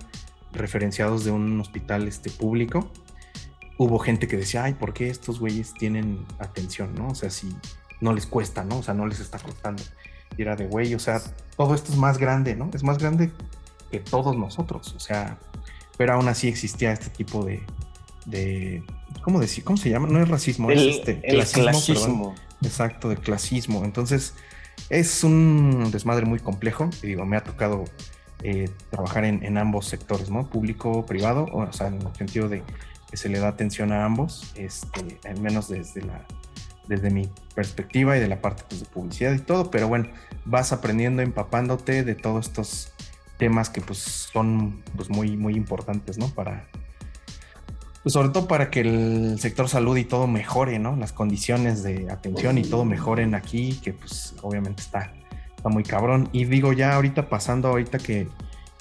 [0.53, 2.93] referenciados de un hospital este, público.
[3.79, 6.95] Hubo gente que decía, ay, ¿por qué estos güeyes tienen atención?
[6.95, 7.09] ¿no?
[7.09, 7.49] O sea, si
[8.01, 8.79] no les cuesta, ¿no?
[8.79, 9.83] O sea, no les está costando.
[10.37, 11.21] Y era de, güey, o sea,
[11.57, 12.71] todo esto es más grande, ¿no?
[12.73, 13.33] Es más grande
[13.91, 14.95] que todos nosotros.
[14.95, 15.39] O sea,
[15.97, 17.63] pero aún así existía este tipo de,
[18.27, 18.85] de
[19.25, 19.65] ¿cómo decir?
[19.65, 20.07] ¿Cómo se llama?
[20.07, 22.35] No es racismo, es este clasismo.
[22.63, 23.85] Exacto, de clasismo.
[23.85, 24.35] Entonces,
[24.91, 26.91] es un desmadre muy complejo.
[27.03, 27.85] Y digo, me ha tocado
[28.43, 30.49] eh, trabajar en, ambos sectores, ¿no?
[30.49, 32.63] Público, privado, o sea, en el sentido de
[33.11, 36.27] que se le da atención a ambos, este, al menos desde la
[36.87, 40.11] desde mi perspectiva y de la parte pues, de publicidad y todo, pero bueno,
[40.45, 42.93] vas aprendiendo, empapándote de todos estos
[43.39, 46.29] temas que pues son pues muy, muy importantes, ¿no?
[46.29, 46.69] Para,
[48.05, 50.95] pues sobre todo para que el sector salud y todo mejore, ¿no?
[50.95, 55.15] Las condiciones de atención y todo mejoren aquí, que pues obviamente está,
[55.57, 56.29] está muy cabrón.
[56.31, 58.29] Y digo ya ahorita pasando, ahorita que,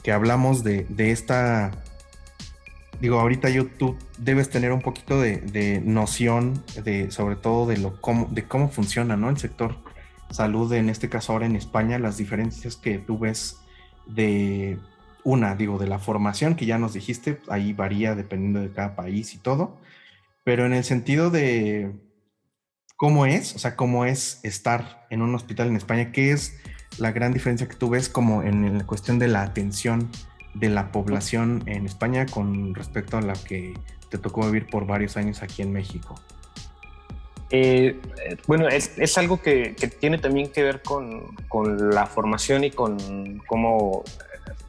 [0.03, 1.71] que hablamos de, de, esta,
[2.99, 8.01] digo ahorita YouTube debes tener un poquito de, de, noción de, sobre todo de lo
[8.01, 9.29] cómo, de cómo funciona, ¿no?
[9.29, 9.77] El sector
[10.31, 13.55] salud, en este caso ahora en España, las diferencias que tú ves
[14.05, 14.79] de
[15.23, 19.33] una, digo, de la formación que ya nos dijiste, ahí varía dependiendo de cada país
[19.33, 19.79] y todo,
[20.43, 21.91] pero en el sentido de
[22.97, 26.59] cómo es, o sea, cómo es estar en un hospital en España, ¿qué es
[26.97, 30.09] la gran diferencia que tú ves como en la cuestión de la atención
[30.53, 33.73] de la población en España con respecto a la que
[34.09, 36.15] te tocó vivir por varios años aquí en México?
[37.49, 37.99] Eh,
[38.47, 41.35] bueno, es, algo que, tiene también que ver con,
[41.91, 44.03] la formación y con cómo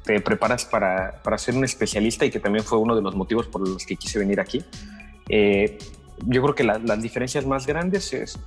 [0.04, 3.66] te preparas para, ser un especialista y que también fue uno de los motivos por
[3.66, 4.64] los que quise venir aquí.
[5.28, 5.78] Eh,
[6.26, 8.38] yo creo que las diferencias más grandes es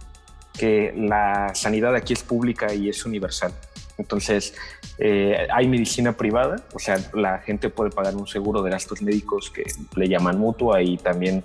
[0.57, 3.53] que la sanidad aquí es pública y es universal.
[3.97, 4.55] Entonces,
[4.99, 9.49] eh, hay medicina privada, o sea, la gente puede pagar un seguro de gastos médicos
[9.49, 9.63] que
[9.95, 11.43] le llaman mutua y también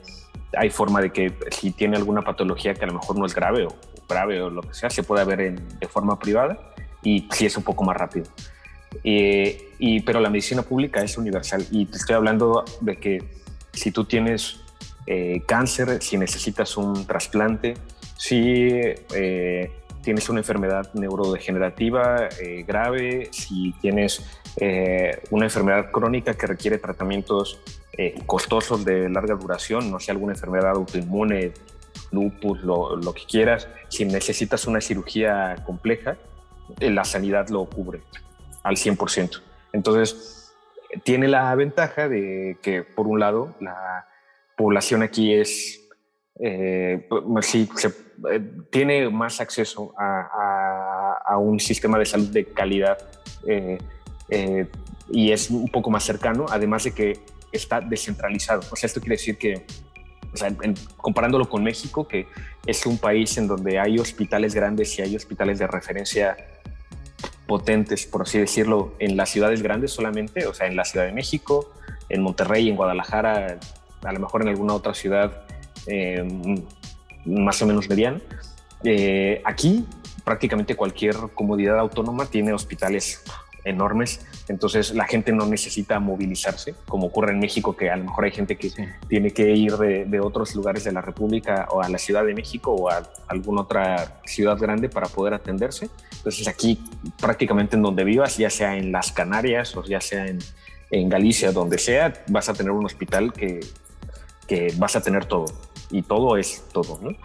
[0.57, 3.67] hay forma de que si tiene alguna patología que a lo mejor no es grave
[3.67, 3.75] o
[4.07, 7.63] grave o lo que sea, se puede ver de forma privada y sí es un
[7.63, 8.27] poco más rápido.
[9.03, 11.67] Y, pero la medicina pública es universal.
[11.71, 13.25] Y te estoy hablando de que
[13.73, 14.61] si tú tienes
[15.07, 17.75] eh, cáncer, si necesitas un trasplante,
[18.17, 18.69] si
[19.15, 19.71] eh,
[20.03, 24.23] tienes una enfermedad neurodegenerativa eh, grave, si tienes
[25.31, 27.59] una enfermedad crónica que requiere tratamientos
[27.95, 31.53] eh, costosos de larga duración, no sé, alguna enfermedad autoinmune,
[32.11, 36.17] lupus, lo, lo, que quieras, si necesitas una cirugía compleja,
[36.81, 38.01] eh, la sanidad lo cubre
[38.63, 39.41] al 100%.
[39.73, 40.55] Entonces,
[41.05, 44.07] tiene la ventaja de que, por un lado, la
[44.57, 45.81] población aquí es,
[46.41, 47.09] eh,
[47.41, 47.69] sí,
[48.71, 52.99] tiene más acceso a, un sistema de salud de calidad
[55.11, 57.19] y es un poco más cercano, además de que
[57.53, 58.63] está descentralizado.
[58.71, 59.65] O sea, esto quiere decir que
[60.97, 62.27] comparándolo con México, que
[62.67, 66.37] es un país en donde hay hospitales grandes y hay hospitales de referencia
[67.47, 71.13] potentes, por así decirlo, en las ciudades grandes solamente, o sea, en la Ciudad de
[71.13, 71.73] México,
[72.09, 73.59] en Monterrey, en Guadalajara,
[74.03, 75.45] a lo mejor en alguna otra ciudad
[75.87, 76.25] eh,
[77.25, 78.21] más o menos mediana.
[78.85, 79.87] Eh, aquí
[80.25, 83.23] prácticamente cualquier comodidad autónoma tiene hospitales
[83.65, 88.25] enormes, entonces la gente no necesita movilizarse, como ocurre en México, que a lo mejor
[88.25, 88.71] hay gente que
[89.09, 92.73] tiene que ir de, otros lugares de la República o a la Ciudad de México
[92.73, 95.91] o a alguna otra ciudad grande para poder atenderse.
[96.17, 96.83] Entonces aquí
[97.21, 100.39] prácticamente en donde vivas, ya sea en las Canarias o ya sea en,
[100.91, 103.61] en Galicia, donde sea, vas a tener un hospital que,
[104.47, 105.47] que vas a tener todo
[105.91, 107.17] y todo es todo, ¿no?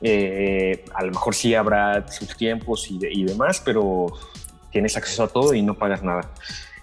[0.00, 4.06] Eh, a lo mejor sí habrá sus tiempos y, y demás, pero
[4.70, 6.30] tienes acceso a todo y no pagas nada.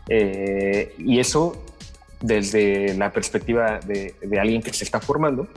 [0.07, 1.63] Eh, y eso
[2.21, 5.47] desde la perspectiva de, alguien que se está formando,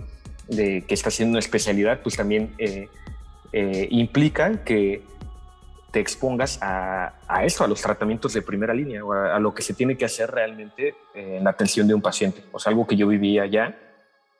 [0.48, 2.88] de que está haciendo una especialidad, pues también eh,
[3.52, 5.02] eh, implica que
[5.90, 9.62] te expongas a, a, esto, a los tratamientos de primera línea, o a, lo que
[9.62, 12.44] se tiene que hacer realmente en la atención de un paciente.
[12.52, 13.78] O sea, algo que yo vivía ya,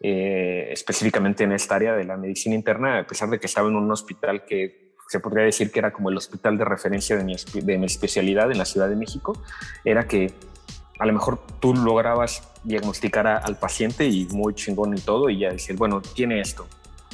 [0.01, 3.91] específicamente en esta área de la medicina interna, a pesar de que estaba en un
[3.91, 7.79] hospital que se podría decir que era como el hospital de referencia de mi, de
[7.79, 9.41] mi especialidad en la Ciudad de México,
[9.85, 10.35] era que
[10.99, 15.51] a lo mejor tú lograbas diagnosticar al paciente y muy chingón y todo, y ya
[15.51, 16.67] decir, bueno, tiene esto.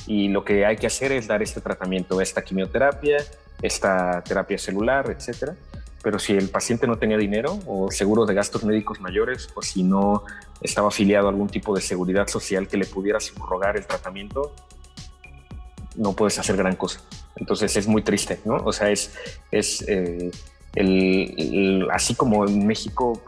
[0.07, 3.19] Y lo que hay que hacer es dar este tratamiento, esta quimioterapia,
[3.63, 5.55] esta terapia celular, etcétera.
[6.03, 9.83] Pero si el paciente no tenía dinero o seguro de gastos médicos mayores, o si
[9.83, 10.25] no
[10.61, 14.55] estaba afiliado a algún tipo de seguridad social que le pudiera subrogar el tratamiento,
[15.97, 17.01] no puedes hacer gran cosa.
[17.37, 18.57] Entonces es muy triste, ¿no?
[18.57, 19.13] O sea, es,
[19.51, 20.31] es eh,
[20.75, 23.23] el, así como en México,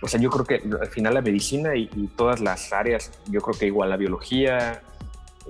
[0.00, 3.58] o sea, yo creo que al final la medicina y, todas las áreas, yo creo
[3.58, 4.82] que igual la biología,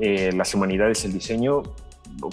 [0.00, 1.62] eh, las humanidades, el diseño,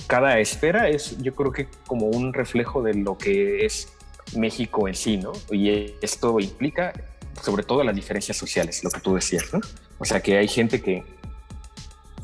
[0.07, 3.93] cada esfera es, yo creo que como un reflejo de lo que es
[4.35, 5.33] México en sí, ¿no?
[5.51, 6.93] Y esto implica
[7.41, 9.59] sobre todo las diferencias sociales, lo que tú decías, ¿no?
[9.97, 11.03] O sea, que hay gente que,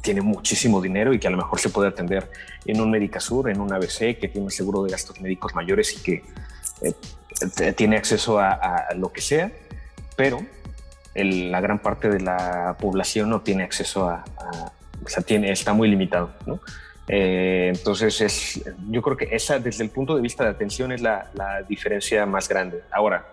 [0.01, 2.29] tiene muchísimo dinero y que a lo mejor se puede atender
[2.65, 6.23] en un Medicasur, en un ABC, que tiene seguro de gastos médicos mayores y que
[6.81, 9.51] eh, tiene acceso a, lo que sea,
[10.15, 10.39] pero
[11.13, 14.23] la gran parte de la población no tiene acceso a,
[15.03, 16.59] o sea, tiene, está muy limitado, ¿no?
[17.07, 21.01] Eh, entonces, es, yo creo que esa, desde el punto de vista de atención, es
[21.01, 21.31] la,
[21.67, 22.83] diferencia más grande.
[22.91, 23.25] Ahora,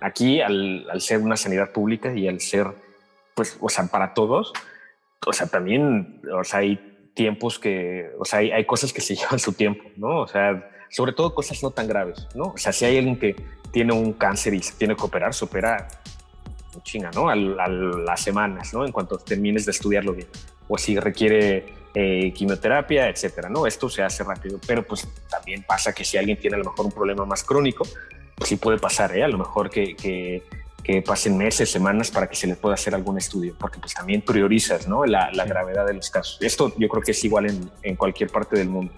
[0.00, 2.66] aquí, al, al, ser una sanidad pública y al ser,
[3.34, 4.52] pues, o sea, para todos,
[5.26, 9.38] o sea, también, o sea, hay tiempos que, o sea, hay, cosas que se llevan
[9.38, 10.20] su tiempo, ¿no?
[10.22, 12.44] O sea, sobre todo cosas no tan graves, ¿no?
[12.54, 13.36] O sea, si hay alguien que
[13.72, 15.88] tiene un cáncer y se tiene que operar, se opera
[16.82, 17.28] chinga, ¿no?
[17.28, 18.84] A, las semanas, ¿no?
[18.84, 20.28] En cuanto termines de estudiarlo bien.
[20.68, 23.66] O si requiere eh, quimioterapia, etcétera, ¿no?
[23.66, 26.86] Esto se hace rápido, pero pues también pasa que si alguien tiene a lo mejor
[26.86, 27.84] un problema más crónico,
[28.36, 29.24] pues sí puede pasar, ¿eh?
[29.24, 30.44] A lo mejor que, que
[30.82, 34.22] que pasen meses, semanas para que se les pueda hacer algún estudio, porque pues también
[34.22, 35.04] priorizas ¿no?
[35.04, 36.38] la, gravedad de los casos.
[36.40, 38.92] Esto yo creo que es igual en, en cualquier parte del mundo,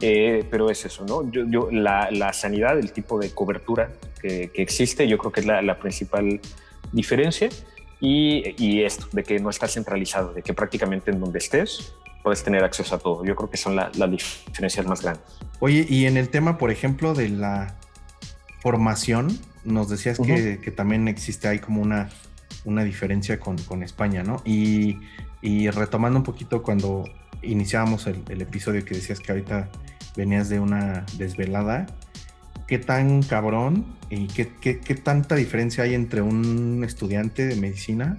[0.00, 1.30] eh, pero es eso, ¿no?
[1.30, 5.40] Yo, yo la, la, sanidad, el tipo de cobertura que, que existe, yo creo que
[5.40, 6.40] es la, la principal
[6.92, 7.48] diferencia
[8.00, 12.42] y, y, esto, de que no está centralizado, de que prácticamente en donde estés puedes
[12.42, 13.24] tener acceso a todo.
[13.24, 15.24] Yo creo que son las diferencias más grandes.
[15.60, 17.74] Oye, y en el tema, por ejemplo, de la
[18.60, 22.08] formación, nos decías que, también existe ahí como una,
[22.64, 24.42] una diferencia con, España, ¿no?
[24.44, 24.98] Y,
[25.70, 27.04] retomando un poquito cuando
[27.42, 29.68] iniciábamos el, episodio que decías que ahorita
[30.16, 31.86] venías de una desvelada,
[32.66, 34.44] ¿qué tan cabrón y qué,
[35.02, 38.18] tanta diferencia hay entre un estudiante de medicina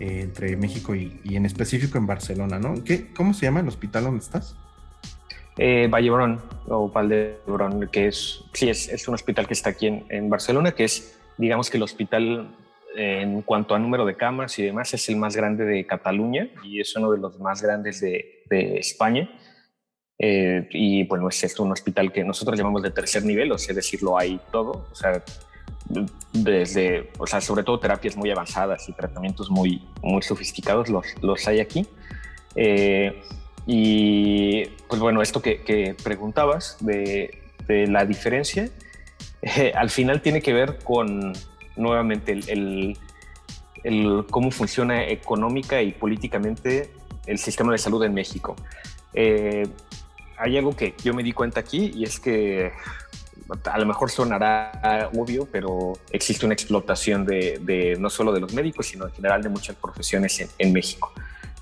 [0.00, 2.82] eh, entre México y, y, en específico en Barcelona, ¿no?
[2.84, 4.56] ¿Qué, ¿Cómo se llama el hospital donde estás?
[5.58, 10.30] Eh, Vallebrón o Valdebrón, que es, sí, es, es, un hospital que está aquí en,
[10.30, 12.54] Barcelona, que es, digamos que el hospital
[12.94, 16.80] en cuanto a número de camas y demás es el más grande de Cataluña y
[16.80, 19.28] es uno de los más grandes de, de España.
[20.18, 23.74] Eh, y bueno, es, es un hospital que nosotros llamamos de tercer nivel, o sea,
[23.74, 25.22] decirlo hay todo, o sea,
[26.32, 31.46] desde, o sea, sobre todo terapias muy avanzadas y tratamientos muy, muy sofisticados los, los
[31.46, 31.86] hay aquí.
[32.54, 33.22] Eh,
[33.70, 38.70] y pues bueno, esto que, preguntabas de, la diferencia,
[39.42, 41.34] eh, al final tiene que ver con
[41.76, 42.96] nuevamente el,
[44.30, 46.90] cómo funciona económica y políticamente
[47.26, 48.56] el sistema de salud en México.
[49.12, 49.68] Eh,
[50.38, 52.72] hay algo que yo me di cuenta aquí y es que
[53.64, 58.86] a lo mejor sonará obvio, pero existe una explotación de, no solo de los médicos,
[58.86, 61.12] sino en general de muchas profesiones en México.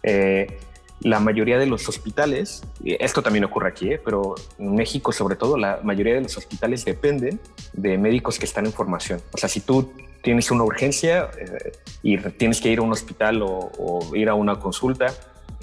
[0.05, 0.61] Eh,
[1.01, 4.01] la mayoría de los hospitales, esto también ocurre aquí, ¿eh?
[4.03, 7.39] pero en México sobre todo, la mayoría de los hospitales dependen
[7.75, 9.21] de médicos que están en formación.
[9.33, 9.93] O sea, si tú
[10.23, 11.73] tienes una urgencia eh,
[12.03, 15.13] y tienes que ir a un hospital o, ir a una consulta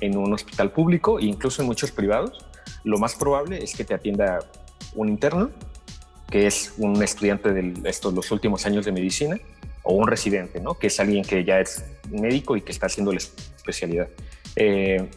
[0.01, 2.45] en un hospital público, e incluso en muchos privados,
[2.83, 4.39] lo más probable es que te atienda
[4.93, 5.49] un interno,
[6.29, 9.37] que es un estudiante de estos los últimos años de medicina,
[9.83, 10.75] o un residente, ¿no?
[10.75, 14.07] que es alguien que ya es médico y que está haciendo la especialidad.
[14.55, 15.09] Eh,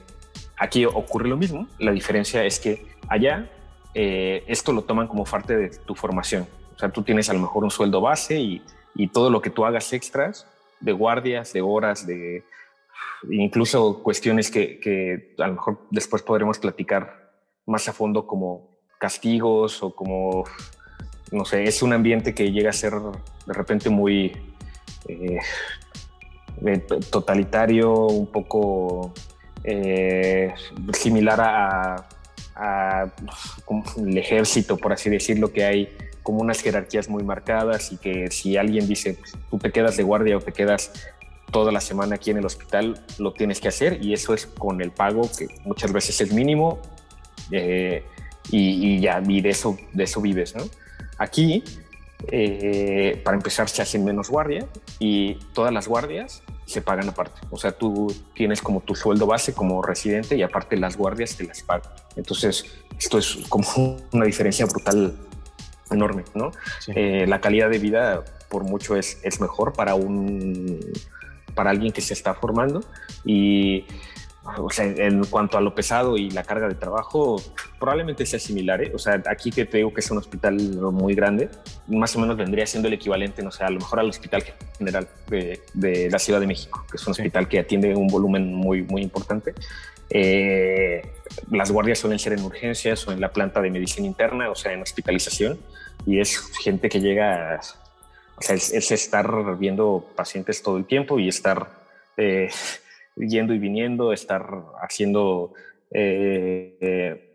[0.58, 3.50] Aquí ocurre lo mismo, la diferencia es que allá
[3.94, 6.46] eh, esto lo toman como parte de tu formación.
[6.74, 8.62] O sea, tú tienes a lo mejor un sueldo base y,
[9.12, 10.46] todo lo que tú hagas extras
[10.80, 12.44] de guardias, de horas, de
[13.30, 17.32] incluso cuestiones que, a lo mejor después podremos platicar
[17.66, 20.44] más a fondo como castigos o como,
[21.30, 24.32] no sé, es un ambiente que llega a ser de repente muy
[25.08, 25.40] eh,
[26.66, 26.78] eh,
[27.10, 29.12] totalitario, un poco
[29.66, 30.54] eh,
[30.92, 32.06] similar a,
[33.98, 38.56] el ejército, por así decirlo, que hay como unas jerarquías muy marcadas y que si
[38.56, 40.92] alguien dice, pues, tú te quedas de guardia o te quedas
[41.50, 44.80] toda la semana aquí en el hospital, lo tienes que hacer y eso es con
[44.80, 46.80] el pago que muchas veces es mínimo
[47.50, 48.04] eh,
[48.50, 50.64] y, ya, y de eso, de eso vives, ¿no?
[51.18, 51.62] Aquí,
[52.28, 54.66] eh, para empezar, se hacen menos guardia
[54.98, 57.40] y todas las guardias se pagan aparte.
[57.50, 61.44] O sea, tú tienes como tu sueldo base como residente y aparte las guardias te
[61.44, 61.90] las pagan.
[62.16, 62.64] Entonces,
[62.98, 65.16] esto es como una diferencia brutal
[65.90, 66.50] enorme, ¿no?
[66.88, 70.80] Eh, la calidad de vida por mucho es, es mejor para un
[71.54, 72.84] para alguien que se está formando
[73.24, 73.86] y
[74.58, 77.42] o sea, en cuanto a lo pesado y la carga de trabajo,
[77.78, 78.82] probablemente sea similar.
[78.82, 78.92] ¿eh?
[78.94, 80.56] O sea, aquí que te digo que es un hospital
[80.92, 81.50] muy grande,
[81.88, 84.44] más o menos vendría siendo el equivalente, no sé, a lo mejor al Hospital
[84.78, 88.82] General de, la Ciudad de México, que es un hospital que atiende un volumen muy,
[88.82, 89.54] muy importante.
[90.10, 91.02] Eh,
[91.50, 94.72] las guardias suelen ser en urgencias o en la planta de medicina interna, o sea,
[94.72, 95.58] en hospitalización,
[96.06, 97.60] y es gente que llega,
[98.36, 101.84] o sea, es, estar viendo pacientes todo el tiempo y estar...
[102.16, 102.48] Eh,
[103.16, 104.46] yendo y viniendo, estar
[104.80, 105.52] haciendo,
[105.90, 107.34] eh,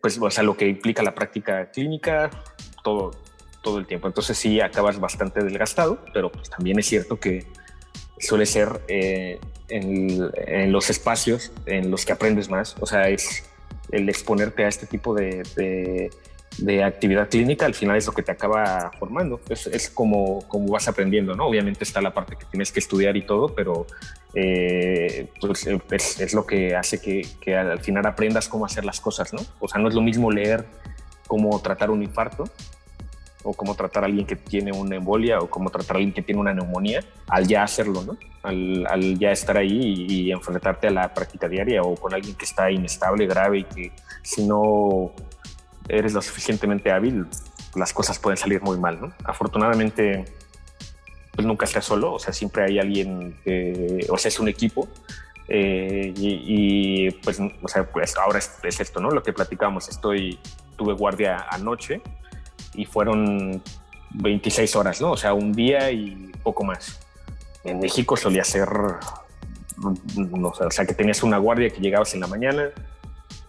[0.00, 2.30] pues, o sea, lo que implica la práctica clínica,
[2.82, 3.12] todo,
[3.62, 4.06] todo el tiempo.
[4.06, 7.46] Entonces sí, acabas bastante desgastado, pero pues también es cierto que
[8.18, 13.50] suele ser eh, en, los espacios en los que aprendes más, o sea, es
[13.90, 16.10] el exponerte a este tipo de
[16.84, 19.40] actividad clínica al final es lo que te acaba formando.
[19.48, 21.46] Es, es como, como vas aprendiendo, ¿no?
[21.46, 23.86] Obviamente está la parte que tienes que estudiar y todo, pero
[24.34, 25.66] eh, pues
[26.20, 29.40] es, lo que hace que, que, al final aprendas cómo hacer las cosas, ¿no?
[29.60, 30.64] O sea, no es lo mismo leer
[31.26, 32.44] cómo tratar un infarto
[33.44, 36.22] o cómo tratar a alguien que tiene una embolia o cómo tratar a alguien que
[36.22, 38.16] tiene una neumonía al ya hacerlo, ¿no?
[38.42, 42.34] Al, al ya estar ahí y, y enfrentarte a la práctica diaria o con alguien
[42.34, 43.92] que está inestable, grave y que
[44.22, 45.12] si no
[45.88, 47.26] eres lo suficientemente hábil,
[47.74, 49.12] las cosas pueden salir muy mal, ¿no?
[49.24, 50.24] Afortunadamente,
[51.34, 53.36] pues nunca estás solo, o sea, siempre hay alguien,
[54.08, 54.88] o sea, es un equipo.
[55.48, 59.10] Eh, y, pues, o sea, pues ahora es, esto, ¿no?
[59.10, 60.38] Lo que platicamos, estoy,
[60.76, 62.00] tuve guardia anoche
[62.74, 63.62] y fueron
[64.10, 65.12] 26 horas, ¿no?
[65.12, 67.00] O sea, un día y poco más.
[67.64, 68.68] En México solía ser,
[70.16, 72.70] no, o sea, que tenías una guardia que llegabas en la mañana,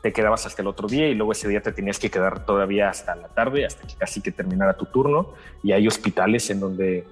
[0.05, 2.89] te quedabas hasta el otro día y luego ese día te tenías que quedar todavía
[2.89, 5.33] hasta la tarde, hasta que casi que terminara tu turno.
[5.63, 7.07] Y hay hospitales en donde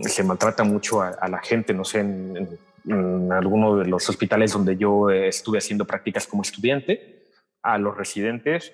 [0.00, 5.10] se maltrata mucho a, la gente, no sé, en, alguno de los hospitales donde yo
[5.10, 7.22] estuve haciendo prácticas como estudiante,
[7.62, 8.72] a los residentes,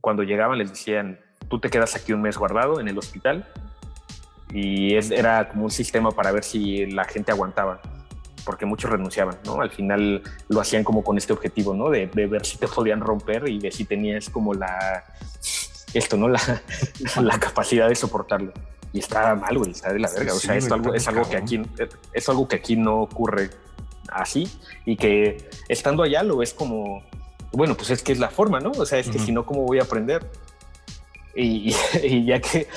[0.00, 3.48] cuando llegaban les decían, tú te quedas aquí un mes guardado en el hospital
[4.54, 7.82] y es, era como un sistema para ver si la gente aguantaba
[8.44, 9.60] porque muchos renunciaban, ¿no?
[9.60, 11.90] Al final lo hacían como con este objetivo, ¿no?
[11.90, 15.04] De, ver si te podían romper y de si tenías como la,
[15.94, 16.28] esto, ¿no?
[16.28, 16.40] La,
[17.20, 18.52] la capacidad de soportarlo.
[18.92, 20.34] Y está mal, güey, está de la verga.
[20.34, 21.62] o sea, esto algo, es algo que aquí,
[22.12, 23.50] es algo que aquí no ocurre
[24.10, 24.50] así
[24.84, 27.02] y que estando allá lo ves como,
[27.52, 28.70] bueno, pues es que es la forma, ¿no?
[28.72, 30.26] O sea, es que si no, ¿cómo voy a aprender?
[31.34, 32.68] Y, ya que,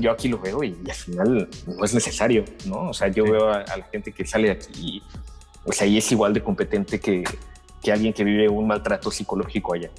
[0.00, 2.88] yo aquí lo veo y, al final no es necesario, ¿no?
[2.88, 5.02] O sea, yo veo a, la gente que sale de aquí
[5.66, 7.24] y, sea, y es igual de competente que,
[7.82, 9.90] que alguien que vive un maltrato psicológico allá.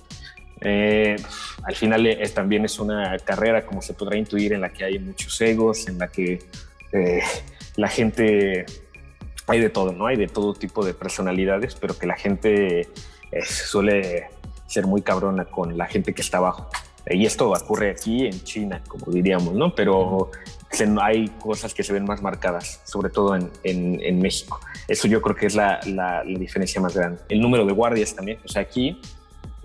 [0.61, 1.15] Eh,
[1.63, 4.99] al final es, también es una carrera, como se podrá intuir, en la que hay
[4.99, 6.39] muchos egos, en la que
[6.91, 7.21] eh,
[7.75, 8.65] la gente,
[9.47, 10.07] hay de todo, ¿no?
[10.07, 14.27] Hay de todo tipo de personalidades, pero que la gente eh, suele
[14.67, 16.69] ser muy cabrona con la gente que está abajo.
[17.09, 19.73] Y esto ocurre aquí en China, como diríamos, ¿no?
[19.73, 20.29] Pero
[21.01, 24.59] hay cosas que se ven más marcadas, sobre todo en, en, México.
[24.87, 27.21] Eso yo creo que es la, la, diferencia más grande.
[27.29, 28.39] El número de guardias también.
[28.45, 28.99] O sea, aquí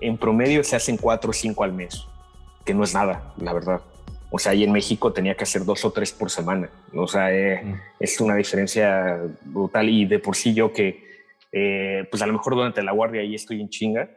[0.01, 2.07] en promedio se hacen cuatro o cinco al mes,
[2.65, 3.81] que no es nada, la verdad.
[4.31, 6.69] O sea, ahí en México tenía que hacer dos o tres por semana.
[6.95, 7.75] O sea, eh, mm.
[8.01, 9.89] es una diferencia brutal.
[9.89, 11.05] Y de por sí yo que,
[11.53, 14.09] eh, pues a lo mejor durante la guardia ahí estoy en chinga,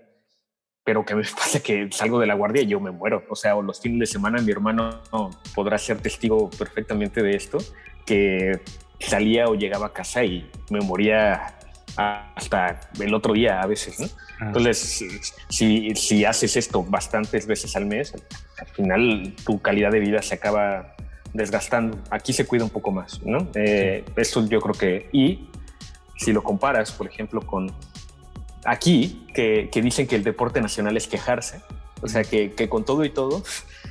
[0.88, 3.22] pero que me pasa que salgo de la guardia y yo me muero.
[3.30, 5.02] O sea, o los fines de semana mi hermano
[5.54, 7.58] podrá ser testigo perfectamente de esto,
[8.06, 8.62] que
[8.98, 11.58] salía o llegaba a casa y me moría
[11.98, 14.08] hasta el otro día a veces, ¿no?
[14.40, 14.46] Ah.
[14.46, 18.14] Entonces, si, si haces esto bastantes veces al mes,
[18.58, 20.96] al final tu calidad de vida se acaba
[21.34, 22.00] desgastando.
[22.12, 23.50] Aquí se cuida un poco más, ¿no?
[23.56, 25.10] Eh, Eso yo creo que...
[25.12, 25.50] Y
[26.16, 27.76] si lo comparas, por ejemplo, con
[28.68, 31.62] aquí, que, dicen que el deporte nacional es quejarse,
[32.02, 33.42] o sea, que, con todo y todo,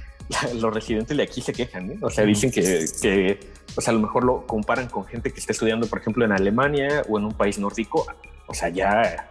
[0.55, 3.41] los residentes de aquí se quejan, o sea, dicen que,
[3.75, 6.33] o sea, a lo mejor lo comparan con gente que está estudiando, por ejemplo, en
[6.33, 8.07] Alemania o en un país nórdico,
[8.47, 9.29] o sea, ya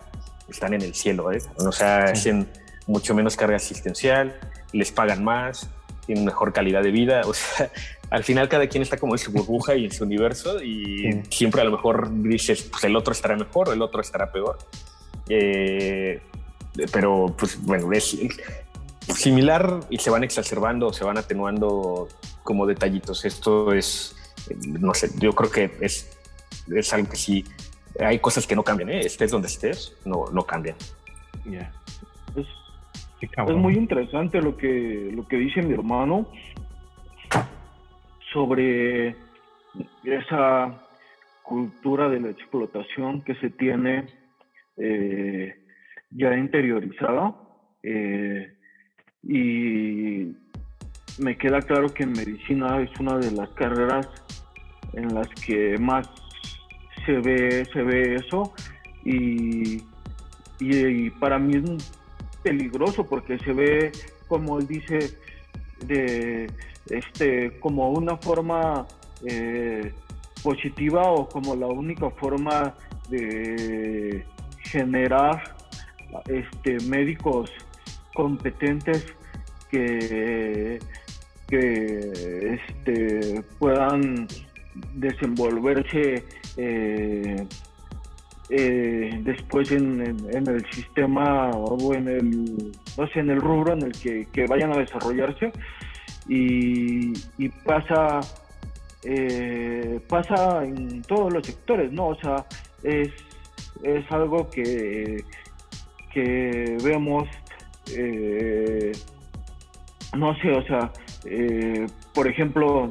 [0.49, 1.39] están en el cielo, ¿eh?
[1.57, 2.47] o sea, hacen
[2.87, 4.39] mucho menos carga asistencial,
[4.73, 5.69] les pagan más,
[6.07, 7.69] tienen mejor calidad de vida, o sea,
[8.09, 11.61] al final cada quien está como en su burbuja y en su universo y siempre
[11.61, 14.57] a lo mejor dices, pues el otro estará mejor, el otro estará peor.
[15.29, 16.21] Eh,
[16.91, 18.17] pero, pues bueno, es
[19.13, 22.07] similar y se van exacerbando, se van atenuando
[22.43, 23.25] como detallitos.
[23.25, 24.15] Esto es,
[24.67, 26.17] no sé, yo creo que es,
[26.73, 27.45] es algo que sí,
[27.99, 29.01] hay cosas que no cambian, ¿eh?
[29.01, 30.75] estés donde estés, no, no cambian.
[32.35, 32.47] Es,
[33.21, 36.27] es, muy interesante lo que, lo que dice mi hermano
[38.33, 39.15] sobre
[40.03, 40.81] esa
[41.43, 44.07] cultura de la explotación que se tiene
[44.77, 45.55] eh,
[46.11, 47.35] ya interiorizada
[47.83, 48.53] eh,
[49.23, 50.35] y
[51.19, 54.07] me queda claro que en medicina es una de las carreras
[54.93, 56.09] en las que más
[57.05, 58.53] se ve, se ve eso
[59.03, 59.83] y,
[60.59, 61.91] y, para mí es
[62.43, 63.91] peligroso porque se ve,
[64.27, 64.99] como él dice,
[65.85, 66.49] de
[66.89, 68.85] este como una forma
[69.27, 69.91] eh,
[70.43, 72.75] positiva o como la única forma
[73.09, 74.25] de
[74.75, 75.41] generar
[76.27, 77.49] este, médicos
[78.13, 79.05] competentes
[79.71, 80.79] que,
[81.47, 84.27] que este, puedan
[84.95, 86.25] desenvolverse
[86.57, 87.47] eh,
[88.49, 93.91] eh, después en, el sistema o en el, no sé, en el rubro en el
[93.93, 95.51] que, vayan a desarrollarse
[96.27, 97.13] y,
[97.63, 98.19] pasa
[99.03, 102.07] eh, pasa en todos los sectores, ¿no?
[102.07, 102.45] O sea,
[102.83, 103.09] es
[103.83, 105.23] es algo que,
[106.13, 107.27] que vemos,
[107.95, 108.91] eh,
[110.17, 110.91] no sé, o sea,
[111.25, 112.89] eh, por ejemplo,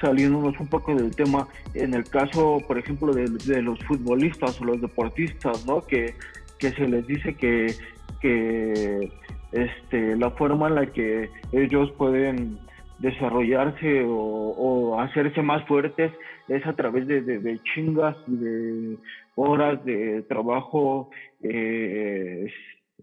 [0.00, 4.80] saliéndonos un poco del tema, en el caso, por ejemplo, de, los futbolistas o los
[4.80, 5.80] deportistas, ¿no?
[5.82, 6.14] Que,
[6.58, 7.74] que se les dice que,
[8.20, 9.10] que
[9.52, 12.58] este, la forma en la que ellos pueden
[12.98, 16.12] desarrollarse o, hacerse más fuertes
[16.48, 18.96] es a través de, de, chingas y de
[19.34, 21.10] horas de trabajo,
[21.42, 22.46] eh,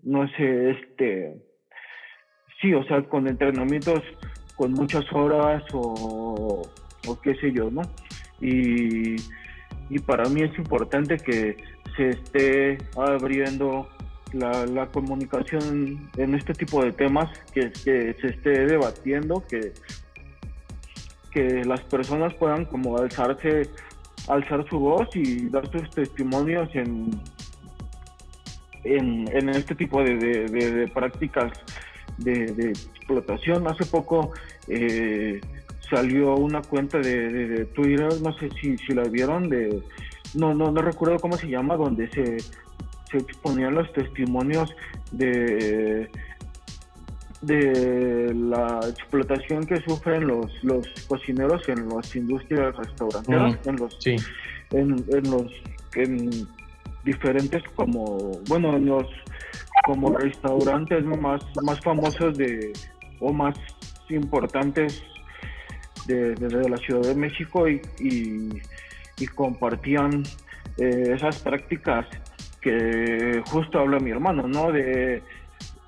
[0.04, 1.36] no sé, este,
[2.62, 4.02] sí, o sea, con entrenamientos
[4.56, 6.62] con muchas horas o,
[7.08, 7.82] o qué sé yo, ¿no?
[8.40, 9.16] Y,
[9.90, 11.58] y para mí es importante que
[11.96, 13.88] se esté abriendo
[14.34, 19.74] la, comunicación en este tipo de temas, que, que se esté debatiendo, que,
[21.32, 23.70] que las personas puedan como alzarse,
[24.28, 27.22] alzar su voz y dar sus testimonios en,
[28.84, 31.52] en, este tipo de, prácticas
[32.18, 33.68] de, explotación.
[33.68, 34.32] Hace poco
[34.68, 35.40] eh,
[35.90, 39.82] salió una cuenta de, Twitter, no sé si, si la vieron, de
[40.34, 42.38] no, no, no recuerdo cómo se llama, donde se
[43.12, 44.74] se exponían los testimonios
[45.12, 46.10] de
[47.42, 53.98] de la explotación que sufren los, los cocineros en las industrias restauranteras, en los
[54.72, 55.52] en, los
[55.96, 56.48] en
[57.04, 59.08] diferentes como bueno en los
[59.86, 62.72] como restaurantes más más famosos de
[63.20, 63.56] o más
[64.10, 65.04] importantes
[66.06, 66.36] de,
[66.70, 70.24] la Ciudad de México y, y, compartían
[70.78, 72.08] eh, esas prácticas
[72.60, 74.72] que justo habla mi hermano, ¿no?
[74.72, 75.22] De,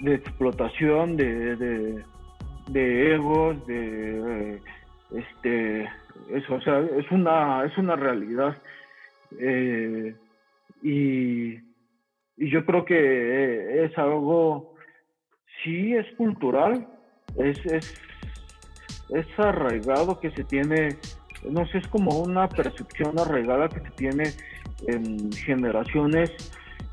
[0.05, 1.55] explotación, de,
[2.67, 4.59] de, egos, de
[5.11, 5.89] este
[6.29, 8.57] eso, o sea, es una, es una realidad.
[9.39, 10.15] Eh,
[10.81, 11.53] y,
[12.37, 14.75] y yo creo que es algo,
[15.63, 16.87] sí es cultural,
[17.37, 17.93] es, es,
[19.09, 20.97] es arraigado que se tiene,
[21.49, 24.23] no sé, es como una percepción arraigada que se tiene
[24.87, 26.31] en generaciones,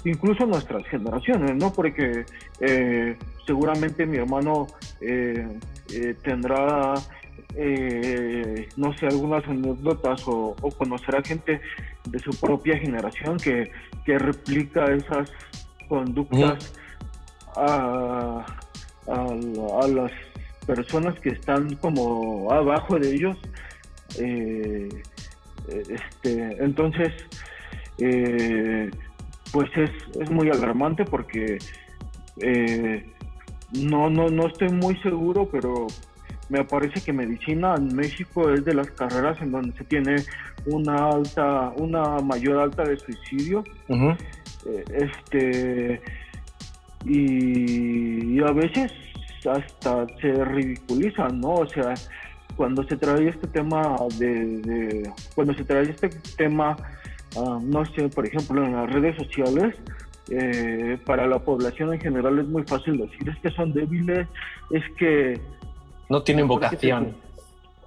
[0.04, 1.72] incluso nuestras generaciones, ¿no?
[1.72, 2.24] Porque
[2.60, 4.66] eh, seguramente mi hermano
[5.00, 5.46] eh,
[5.92, 6.94] eh, tendrá,
[8.76, 11.60] no sé, algunas anécdotas o, conocerá gente
[12.06, 13.70] de su propia generación que,
[14.04, 15.30] que replica esas
[15.88, 16.72] conductas
[17.56, 18.46] a,
[19.08, 20.12] a, las
[20.66, 23.36] personas que están como abajo de ellos.
[25.68, 27.12] este, entonces,
[28.00, 28.90] eh,
[29.52, 29.90] pues es,
[30.20, 31.58] es, muy alarmante porque
[32.40, 33.06] eh,
[33.72, 35.86] no, no, no estoy muy seguro, pero
[36.48, 40.16] me parece que medicina en México es de las carreras en donde se tiene
[40.66, 43.64] una alta, una mayor alta de suicidio.
[43.88, 46.02] Eh, este
[47.04, 48.92] y, a veces
[49.48, 51.54] hasta se ridiculizan, ¿no?
[51.54, 51.94] O sea,
[52.56, 56.76] cuando se trae este tema de cuando se trae este tema
[57.36, 59.76] Ah, no sé, por ejemplo, en las redes sociales,
[60.30, 64.28] eh, para la población en general es muy fácil decir, es que son débiles,
[64.70, 65.40] es que...
[66.08, 67.14] No tienen vocación.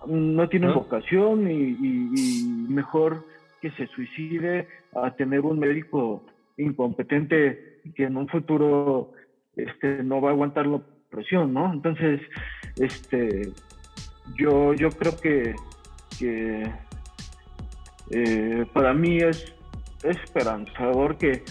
[0.08, 3.26] no tienen vocación y, mejor
[3.62, 6.24] que se suicide a tener un médico
[6.58, 9.12] incompetente que en un futuro
[9.56, 11.72] este, no va a aguantar la presión, ¿no?
[11.72, 12.22] Entonces,
[12.78, 13.52] este,
[14.38, 15.56] yo, yo creo que,
[16.18, 16.70] que
[18.10, 19.54] eh, para mí es
[20.04, 21.44] esperanzador que,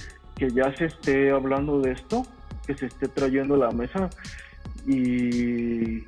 [0.55, 2.27] ya se esté hablando de esto,
[2.67, 4.11] que se esté trayendo a la mesa
[4.87, 5.99] y,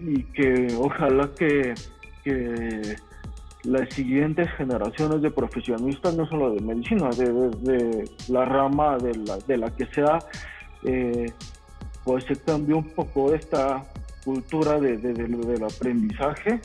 [0.00, 1.74] y que ojalá que,
[3.64, 9.56] las siguientes generaciones de profesionistas, no solo de medicina, de, la rama de la, de
[9.56, 10.18] la que sea,
[10.84, 11.32] eh,
[12.04, 13.84] pues se cambie un poco esta
[14.24, 16.60] cultura de, del aprendizaje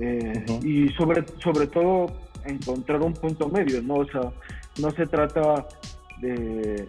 [0.00, 2.06] eh, y sobre, sobre todo
[2.44, 3.96] encontrar un punto medio, ¿no?
[3.96, 4.32] O sea,
[4.80, 5.66] no se trata
[6.20, 6.86] de,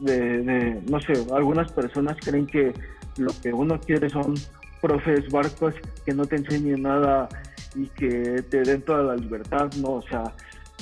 [0.00, 2.72] de, no sé, algunas personas creen que
[3.16, 4.34] lo que uno quiere son
[4.80, 5.74] profes barcos
[6.04, 7.28] que no te enseñen nada
[7.74, 9.94] y que te den toda la libertad, ¿no?
[9.94, 10.24] O sea,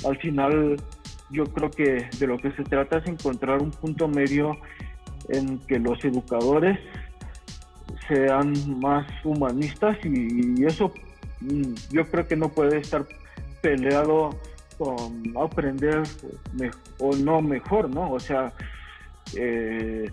[0.05, 0.77] al final
[1.29, 4.57] yo creo que de lo que se trata es encontrar un punto medio
[5.29, 6.79] en que los educadores
[8.07, 10.91] sean más humanistas y eso
[11.91, 13.05] yo creo que no puede estar
[13.61, 14.31] peleado
[14.77, 16.03] con aprender
[16.99, 18.11] o no mejor, ¿no?
[18.11, 18.51] O sea,
[19.37, 20.09] eh,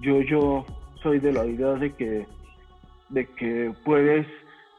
[0.00, 0.66] yo, yo
[1.02, 2.26] soy de la idea de que,
[3.10, 4.26] de que puedes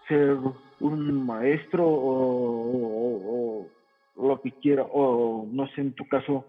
[0.08, 0.38] ser
[0.80, 3.68] un maestro o,
[4.18, 6.46] lo que quiera, o no sé, en tu caso,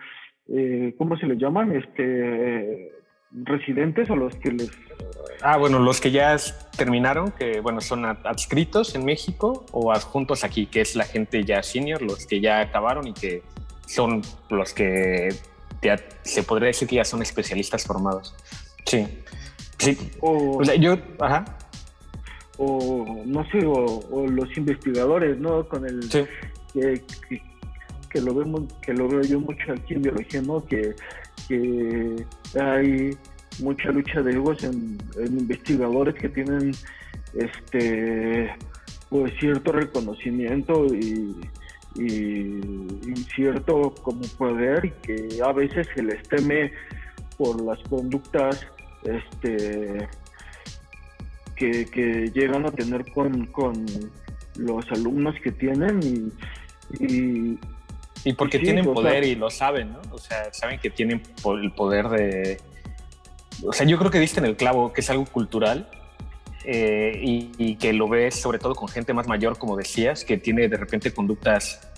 [0.48, 1.76] eh, ¿cómo se le llaman?
[1.76, 2.92] Este,
[3.32, 4.70] residentes o los que les...
[5.42, 6.36] Ah, bueno, los que ya
[6.76, 11.62] terminaron, que bueno, son adscritos en México o adjuntos aquí, que es la gente ya
[11.62, 13.42] senior, los que ya acabaron y que
[13.86, 15.28] son los que
[16.22, 18.34] se podría decir que ya son especialistas formados.
[18.84, 19.06] Sí.
[19.78, 19.96] Sí.
[20.20, 21.44] O, sea, yo, ajá.
[22.58, 25.66] O no sé, o, los investigadores, ¿no?
[25.66, 27.02] Con el que,
[28.10, 30.64] que, lo vemos, que lo veo yo mucho aquí en biología, ¿no?
[30.66, 30.94] Que
[31.50, 32.24] que
[32.60, 33.10] hay
[33.58, 36.70] mucha lucha de egos en, investigadores que tienen
[37.34, 38.54] este
[39.08, 41.34] pues cierto reconocimiento y,
[43.34, 46.72] cierto como poder y que a veces se les teme
[47.36, 48.64] por las conductas
[49.02, 50.08] este
[51.56, 53.84] que, llegan a tener con, con
[54.56, 57.58] los alumnos que tienen y, y
[58.36, 60.00] porque tienen poder y lo saben, ¿no?
[60.12, 61.22] O sea, saben que tienen
[61.62, 62.60] el poder de...
[63.64, 65.88] O sea, yo creo que diste en el clavo, que es algo cultural
[66.64, 70.68] eh, y, que lo ves sobre todo con gente más mayor, como decías, que tiene
[70.68, 71.88] de repente conductas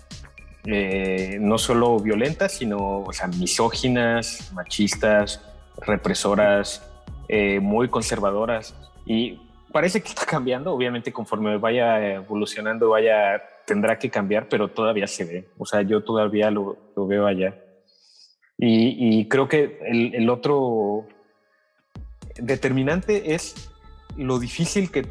[0.64, 5.40] eh, no solo violentas, sino o sea, misóginas, machistas,
[5.78, 6.88] represoras,
[7.28, 8.74] eh, muy conservadoras.
[9.04, 9.40] Y
[9.72, 13.42] parece que está cambiando, obviamente conforme vaya evolucionando, vaya
[13.72, 15.48] tendrá que cambiar, pero todavía se ve.
[15.56, 17.56] O sea, yo todavía lo, veo allá.
[18.58, 21.06] Y, creo que el, otro
[22.36, 23.70] determinante es
[24.18, 25.06] lo difícil que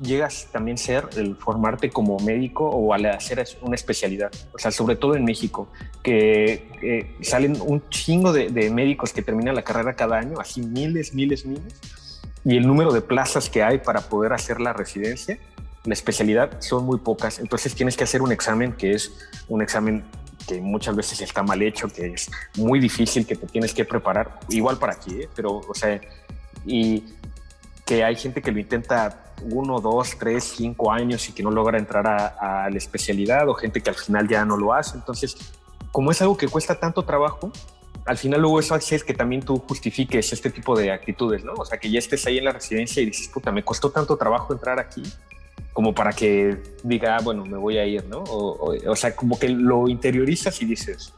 [0.00, 4.30] llegas también ser el formarte como médico o al hacer una especialidad.
[4.54, 5.68] O sea, sobre todo en México,
[6.04, 11.44] que salen un chingo de, médicos que terminan la carrera cada año, así miles, miles,
[11.44, 15.40] miles, y el número de plazas que hay para poder hacer la residencia
[15.86, 19.12] la especialidad son muy pocas, entonces tienes que hacer un examen que es
[19.48, 20.04] un examen
[20.46, 24.38] que muchas veces está mal hecho, que es muy difícil, que te tienes que preparar,
[24.48, 25.28] igual para aquí, ¿eh?
[25.34, 26.00] pero, o sea,
[26.64, 27.04] y
[27.84, 31.78] que hay gente que lo intenta uno, dos, tres, cinco años y que no logra
[31.78, 34.96] entrar a, la especialidad o gente que al final ya no lo hace.
[34.96, 35.36] Entonces,
[35.92, 37.52] como es algo que cuesta tanto trabajo,
[38.04, 41.54] al final luego eso hace que también tú justifiques este tipo de actitudes, ¿no?
[41.54, 44.16] O sea, que ya estés ahí en la residencia y dices, puta, me costó tanto
[44.16, 45.02] trabajo entrar aquí
[45.76, 48.24] como para que diga, ah, bueno, me voy a ir, ¿no?
[48.26, 51.12] O, sea, como que lo interiorizas y dices,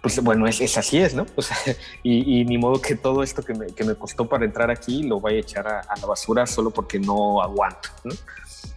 [0.00, 1.26] pues bueno, es, así es, ¿no?
[1.34, 1.56] O sea,
[2.04, 5.18] y, ni modo que todo esto que me, que me, costó para entrar aquí lo
[5.18, 8.14] vaya a echar a, la basura solo porque no aguanto, ¿no?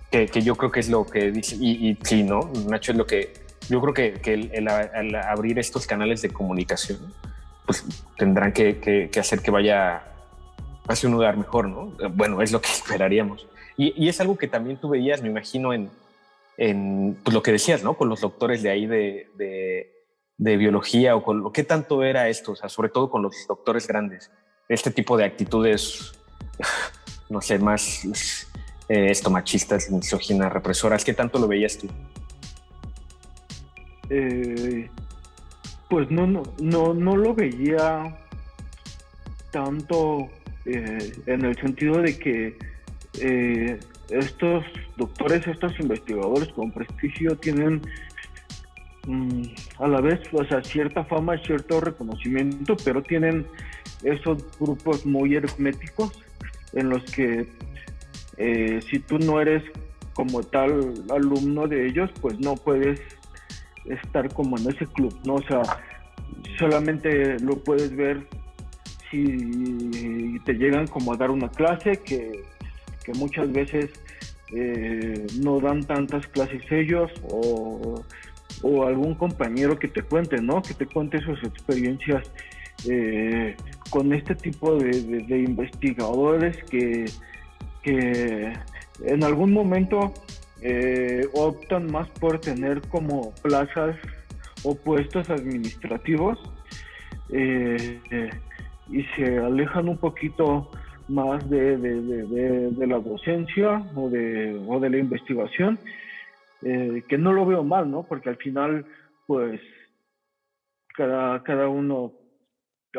[0.10, 2.51] Que, que, yo creo que es lo que dice, y, y, sí, ¿no?
[2.68, 3.32] Nacho es lo que,
[3.70, 4.68] yo creo que, que el,
[5.18, 7.14] abrir estos canales de comunicación,
[7.68, 7.86] pues
[8.18, 8.80] tendrán que,
[9.12, 10.01] que hacer que vaya
[10.88, 11.93] hacia un lugar mejor, ¿no?
[12.10, 13.45] Bueno, es lo que esperaríamos.
[13.78, 15.90] Y, es algo que también tú veías, me imagino, en,
[16.58, 17.96] en pues, lo que decías, ¿no?
[17.96, 19.30] Con los doctores de ahí de,
[20.38, 23.36] de, biología o con lo que tanto era esto, o sea, sobre todo con los
[23.48, 24.32] doctores grandes,
[24.70, 26.14] este tipo de actitudes,
[27.30, 28.06] no sé, más
[28.88, 31.88] eh, estomachistas, misóginas, represoras, ¿qué tanto lo veías tú?
[34.10, 34.90] Eh,
[35.90, 38.18] pues no, no, no, no lo veía
[39.52, 40.30] tanto
[40.66, 42.58] eh, en el sentido de que
[43.22, 44.63] eh, estos
[44.97, 47.82] doctores, estos investigadores con prestigio tienen
[49.07, 49.43] mm,
[49.80, 53.45] a la vez, o sea, cierta fama, cierto reconocimiento, pero tienen
[54.03, 56.11] esos grupos muy herméticos
[56.74, 57.47] en los que
[58.38, 59.63] eh, si tú no eres
[60.13, 62.99] como tal alumno de ellos, pues no puedes
[63.86, 65.36] estar como en ese club, ¿no?
[65.36, 65.61] O sea,
[66.57, 68.26] solamente lo puedes ver
[69.11, 72.43] si te llegan como a dar una clase que
[73.06, 73.91] que muchas veces
[74.53, 78.03] eh, no dan tantas clases ellos o,
[78.86, 80.62] algún compañero que te cuente, ¿no?
[80.62, 82.32] Que te cuente sus experiencias
[82.89, 83.56] eh,
[83.89, 87.06] con este tipo de, investigadores que,
[87.84, 90.14] en algún momento
[90.62, 93.95] eh, optan más por tener como plazas
[94.64, 96.39] o puestos administrativos
[97.30, 100.72] y se alejan un poquito
[101.08, 105.78] más de, de, la docencia o de, o de la investigación,
[106.64, 108.03] eh, que no lo veo mal, ¿no?
[108.03, 108.86] Porque al final,
[109.28, 109.62] pues,
[110.95, 112.14] cada, cada uno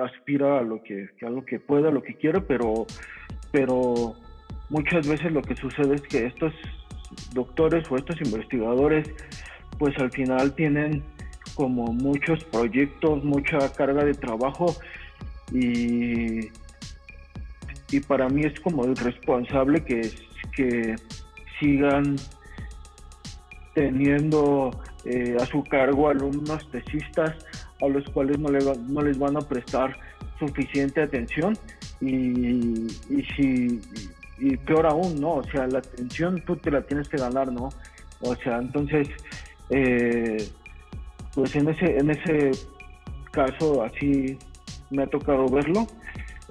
[0.01, 2.87] aspira a lo que, a lo que pueda, a lo que quiera, pero,
[3.51, 4.15] pero
[4.69, 6.53] muchas veces lo que sucede es que estos
[7.33, 9.09] doctores o estos investigadores,
[9.79, 11.03] pues al final tienen
[11.55, 14.75] como muchos proyectos, mucha carga de trabajo
[15.53, 16.49] y
[17.91, 20.11] y para mí es como irresponsable que,
[20.55, 20.97] que
[21.61, 22.17] sigan
[23.75, 24.71] teniendo
[25.05, 27.35] eh, a su cargo alumnos tesistas
[27.81, 28.59] a los cuales no, le
[28.89, 29.97] no les van a prestar
[30.39, 31.57] suficiente atención
[32.01, 33.81] y, y si
[34.39, 35.37] y peor aún, ¿no?
[35.37, 37.71] O sea, la atención tú te la tienes que ganar, ¿no?
[38.21, 39.09] O sea, entonces,
[39.71, 40.49] eh,
[41.35, 42.51] pues en ese, en ese
[43.31, 44.39] caso así
[44.91, 45.87] me ha tocado verlo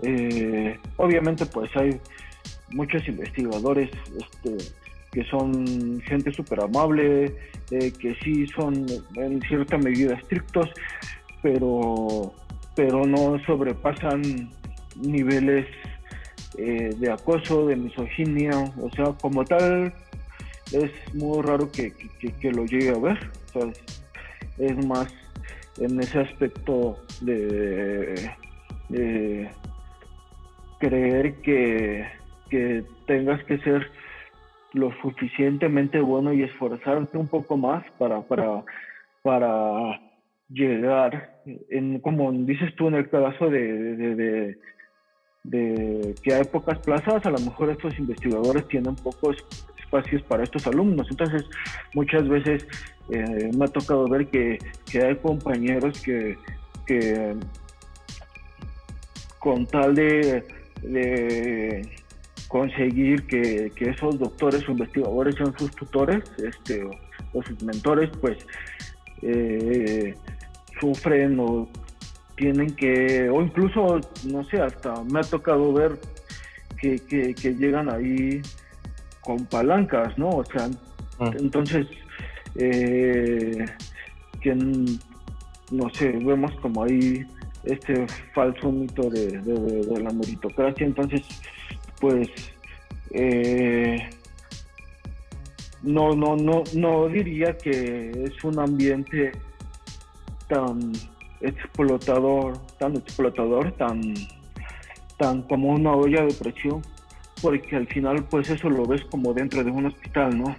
[0.01, 1.99] eh, obviamente pues hay
[2.71, 4.57] muchos investigadores este,
[5.11, 7.33] que son gente súper amable,
[7.71, 8.85] eh, que sí son
[9.15, 10.69] en cierta medida estrictos,
[11.41, 12.33] pero,
[12.75, 14.51] pero no sobrepasan
[14.97, 15.65] niveles
[16.57, 19.93] eh, de acoso, de misoginia, o sea, como tal
[20.71, 21.93] es muy raro que,
[22.51, 23.31] lo llegue a ver,
[24.57, 25.07] es más
[25.77, 28.31] en ese aspecto de,
[28.89, 29.49] de
[30.87, 32.05] creer que,
[33.07, 33.89] tengas que ser
[34.73, 38.63] lo suficientemente bueno y esforzarte un poco más para, para,
[39.23, 39.99] para
[40.49, 44.55] llegar, en, como dices tú en el caso de,
[45.43, 49.37] de, que hay pocas plazas, a lo mejor estos investigadores tienen pocos
[49.77, 51.07] espacios para estos alumnos.
[51.09, 51.45] Entonces,
[51.93, 52.67] muchas veces
[53.09, 54.57] eh, me ha tocado ver que,
[54.91, 56.37] que hay compañeros que,
[56.85, 57.35] que
[59.39, 60.43] con tal de
[60.81, 61.89] de
[62.47, 66.83] conseguir que, esos doctores o investigadores sean sus tutores este,
[67.33, 68.37] o, sus mentores, pues
[69.21, 70.15] eh,
[70.79, 71.67] sufren o
[72.37, 75.99] tienen que, o incluso, no sé, hasta me ha tocado ver
[76.77, 78.41] que, llegan ahí
[79.21, 80.29] con palancas, ¿no?
[80.29, 80.69] O sea,
[81.19, 81.31] ah.
[81.39, 81.87] entonces,
[82.55, 83.65] eh,
[84.41, 87.25] que no sé, vemos como ahí
[87.65, 89.41] este falso mito de,
[90.01, 90.85] la meritocracia.
[90.85, 91.21] Entonces,
[91.99, 92.29] pues,
[93.11, 94.09] eh,
[95.83, 99.31] no, no, no, no diría que es un ambiente
[100.47, 100.93] tan
[101.41, 104.01] explotador, tan explotador, tan,
[105.17, 106.81] tan como una olla de presión,
[107.41, 110.55] porque al final pues eso lo ves como dentro de un hospital, ¿no?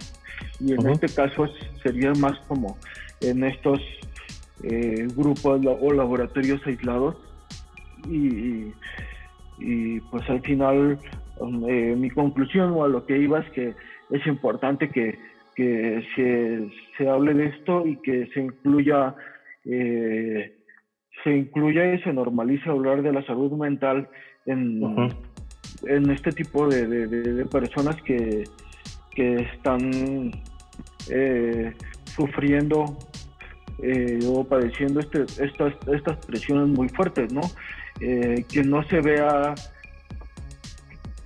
[0.59, 1.47] Y en este caso
[1.81, 2.77] sería más como
[3.21, 3.81] en estos
[4.63, 7.15] eh, grupos o laboratorios aislados.
[8.09, 8.73] Y,
[9.59, 10.99] y, pues al final
[11.39, 13.73] um, eh, mi conclusión o a lo que iba es que
[14.11, 15.17] es importante que,
[15.55, 19.15] que se, se, hable de esto y que se incluya
[19.65, 20.57] eh,
[21.23, 24.07] se incluya y se normalice hablar de la salud mental
[24.45, 24.81] en,
[25.83, 28.43] en este tipo de, de, personas que,
[29.11, 30.31] que están
[31.09, 31.73] eh,
[32.05, 32.85] sufriendo
[33.81, 37.41] eh, o padeciendo este, estas, estas presiones muy fuertes, ¿no?
[37.99, 39.55] Eh, que no se vea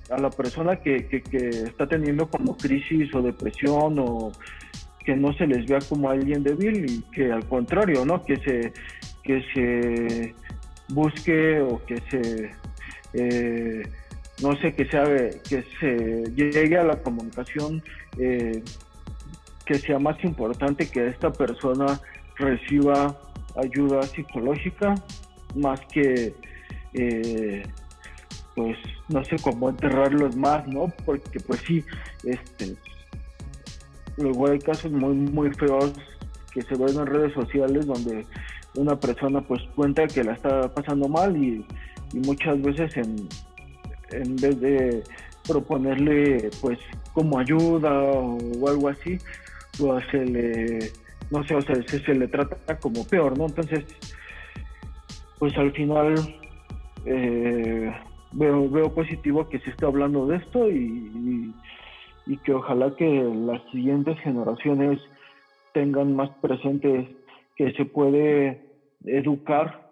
[0.10, 4.32] a la persona que, que, está teniendo como crisis o depresión o
[5.06, 8.24] que no se les vea como alguien débil y que al contrario, ¿no?
[8.24, 8.74] Que se,
[9.24, 10.36] que se
[10.90, 12.52] busque o que se
[13.14, 13.84] eh,
[14.42, 17.84] no sé que sea que se llegue a la comunicación
[18.18, 18.64] eh,
[19.66, 22.00] que sea más importante que esta persona
[22.42, 23.18] reciba
[23.56, 24.96] ayuda psicológica
[25.56, 26.34] más que
[26.94, 27.64] eh,
[28.56, 28.78] pues
[29.10, 31.84] no sé cómo enterrarlos más no porque pues sí
[32.24, 32.76] este
[34.18, 35.94] luego hay casos muy muy feos
[36.54, 38.26] que se ven en redes sociales donde
[38.76, 41.66] una persona pues cuenta que la está pasando mal y,
[42.14, 43.16] muchas veces en,
[44.12, 45.02] en vez de
[45.48, 46.78] proponerle pues
[47.14, 48.38] como ayuda o,
[48.68, 49.18] algo así,
[49.78, 50.92] pues se le,
[51.30, 53.46] no sé, o sea, se, le trata como peor, ¿no?
[53.46, 53.86] Entonces,
[55.40, 56.16] pues al final
[57.06, 57.94] eh,
[58.32, 61.54] veo, veo positivo que se esté hablando de esto y,
[62.26, 65.00] y que ojalá que las siguientes generaciones
[65.74, 67.08] tengan más presentes
[67.56, 68.62] que se puede
[69.06, 69.90] educar,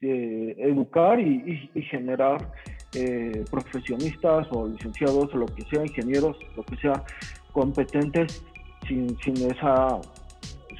[0.00, 2.52] eh, educar y, generar
[2.94, 7.04] eh, profesionistas o licenciados o lo que sea, ingenieros, lo que sea,
[7.52, 8.44] competentes
[8.88, 10.00] sin, sin esa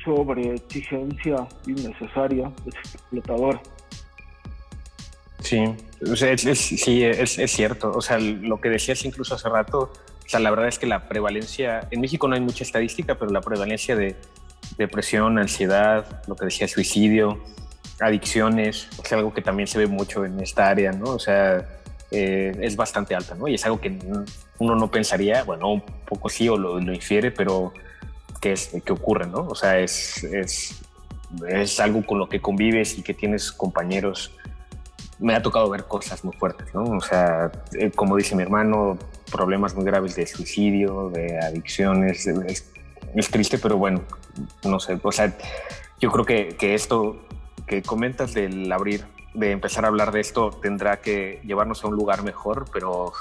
[0.04, 3.60] sobreexigencia innecesaria, explotadora.
[5.40, 5.62] Sí,
[6.00, 7.92] es, sí, es, es, cierto.
[7.92, 9.92] O sea, lo que decías incluso hace rato,
[10.24, 13.30] o sea, la verdad es que la prevalencia, en México no hay mucha estadística, pero
[13.30, 14.16] la prevalencia de,
[14.76, 17.42] depresión, ansiedad, lo que decía, suicidio,
[18.00, 21.10] adicciones, es algo que también se ve mucho en esta área, ¿no?
[21.10, 21.66] O sea,
[22.10, 23.48] eh, es bastante alta, ¿no?
[23.48, 23.98] Y es algo que
[24.58, 27.72] uno no pensaría, bueno, un poco sí o lo, infiere, pero
[28.40, 29.46] que, es, que ocurre, ¿no?
[29.48, 30.80] O sea, es, es,
[31.48, 34.34] es algo con lo que convives y que tienes compañeros.
[35.18, 36.84] Me ha tocado ver cosas muy fuertes, ¿no?
[36.84, 38.98] O sea, eh, como dice mi hermano,
[39.30, 42.70] problemas muy graves de suicidio, de adicciones, es,
[43.14, 44.02] es triste, pero bueno,
[44.64, 45.36] no sé, o sea,
[46.00, 47.16] yo creo que, que esto
[47.66, 51.94] que comentas del abrir, de empezar a hablar de esto, tendrá que llevarnos a un
[51.94, 53.12] lugar mejor, pero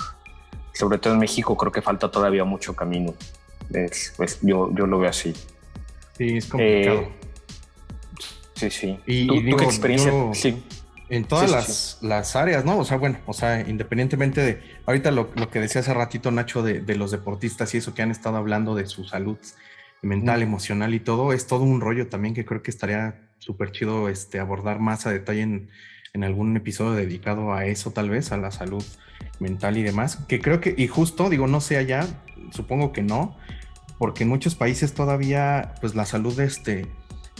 [0.73, 3.13] sobre todo en México creo que falta todavía mucho camino.
[4.15, 5.33] Pues yo, yo lo veo así.
[6.17, 7.01] Sí, es complicado.
[7.01, 7.09] Eh,
[8.55, 8.99] sí, sí.
[9.05, 10.11] Y, ¿Tu, experiencia?
[10.33, 10.63] sí.
[11.09, 12.77] En todas las, las, áreas, ¿no?
[12.79, 16.63] O sea, bueno, o sea, independientemente de, ahorita lo, lo que decía hace ratito Nacho
[16.63, 19.37] de, de, los deportistas y eso que han estado hablando de su salud
[20.01, 24.09] mental, emocional y todo, es todo un rollo también que creo que estaría súper chido
[24.09, 25.69] este, abordar más a detalle en,
[26.13, 28.83] en, algún episodio dedicado a eso, tal vez, a la salud
[29.39, 30.17] mental y demás.
[30.27, 32.05] Que creo que, y justo, digo, no sé allá,
[32.51, 33.37] supongo que no,
[33.97, 36.87] porque en muchos países todavía, pues la salud este,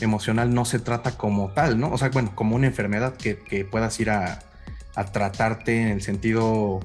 [0.00, 1.90] emocional no se trata como tal, ¿no?
[1.90, 4.40] O sea, bueno, como una enfermedad que, que puedas ir a,
[4.94, 6.80] a tratarte en el sentido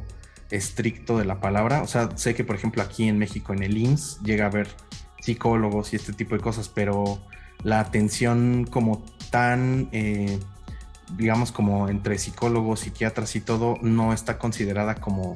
[0.51, 1.81] estricto de la palabra.
[1.81, 4.67] O sea, sé que, por ejemplo, aquí en México, en el INS, llega a haber
[5.19, 7.19] psicólogos y este tipo de cosas, pero
[7.63, 10.39] la atención como tan, eh,
[11.17, 15.35] digamos, como entre psicólogos, psiquiatras y todo, no está considerada como,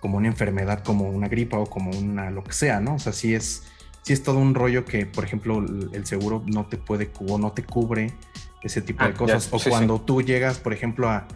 [0.00, 2.96] como una enfermedad, como una gripa o como una lo que sea, ¿no?
[2.96, 3.62] O sea, sí es,
[4.02, 5.58] sí es todo un rollo que, por ejemplo,
[5.92, 8.14] el seguro no te puede o no te cubre
[8.62, 9.48] ese tipo de ah, cosas.
[9.52, 11.28] o cuando tú llegas, por ejemplo, a,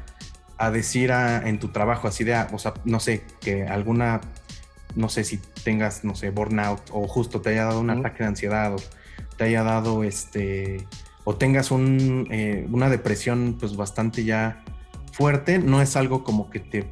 [0.59, 4.21] a decir en tu trabajo así de, ah, o sea, no sé, que alguna
[4.95, 8.29] no sé si tengas, no sé, burnout o justo te haya dado un ataque de
[8.29, 8.79] ansiedad o
[9.37, 10.87] te haya dado este,
[11.25, 14.63] o tengas un, eh, una depresión pues bastante ya
[15.13, 16.91] fuerte, no es algo como que te,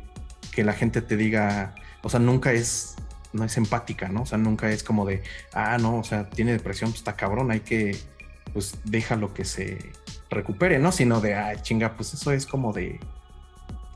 [0.52, 2.96] que la gente te diga, o sea, nunca es,
[3.32, 4.22] no es empática, ¿no?
[4.22, 5.22] O sea, nunca es como de,
[5.52, 7.96] ah, no, o sea, tiene depresión, pues está cabrón, hay que,
[8.52, 9.78] pues déjalo que se
[10.30, 10.92] recupere, ¿no?
[10.92, 13.00] Sino de, ah, chinga, pues eso es como de,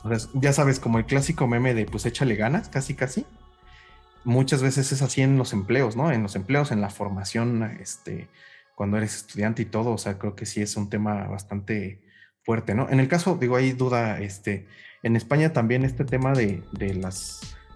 [0.03, 3.26] o sea, ya sabes, como el clásico meme de, pues échale ganas, casi, casi
[4.24, 6.11] muchas veces es así en los empleos, ¿no?
[6.11, 8.28] En los empleos, en la formación este,
[8.74, 12.03] cuando eres estudiante y todo, o sea, creo que sí es un tema bastante
[12.43, 12.89] fuerte, ¿no?
[12.91, 14.66] En el caso, digo, hay duda, este,
[15.03, 17.12] en España también este tema de, de la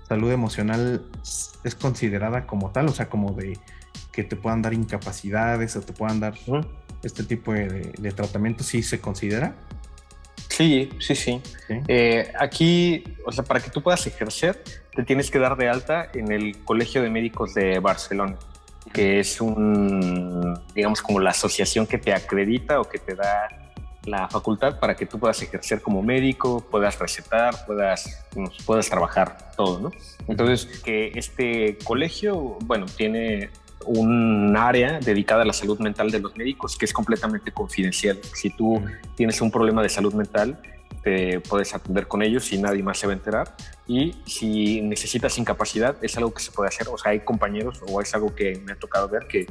[0.09, 1.05] salud emocional
[1.65, 3.59] es considerada como tal, o sea, como de
[4.13, 6.35] que te puedan dar incapacidades o te puedan dar
[7.03, 9.55] este tipo de, de, tratamiento, ¿sí se considera?
[10.49, 11.41] Sí, sí, sí.
[11.87, 16.11] Eh, aquí, o sea, para que tú puedas ejercer, te tienes que dar de alta
[16.15, 18.37] en el Colegio de Médicos de Barcelona,
[18.93, 23.68] que es un, digamos, como la asociación que te acredita o que te da
[24.11, 28.25] la facultad para que tú puedas ejercer como médico, puedas recetar, puedas,
[28.67, 29.93] puedas trabajar todo, ¿no?
[30.27, 33.51] Entonces, que este colegio, bueno, tiene
[33.85, 38.19] un área dedicada a la salud mental de los médicos que es completamente confidencial.
[38.35, 38.83] Si tú
[39.17, 40.61] tienes un problema de salud mental,
[41.03, 43.57] te puedes atender con ellos y nadie más se va a enterar.
[43.87, 46.89] Y si necesitas incapacidad, es algo que se puede hacer.
[46.91, 49.47] O sea, hay compañeros o es algo que me ha tocado ver que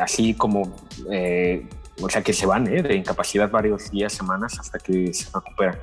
[0.00, 0.76] así como,
[1.10, 1.66] eh,
[2.00, 2.82] o sea, que se van ¿eh?
[2.82, 5.78] de incapacidad varios días, semanas hasta que se recuperan.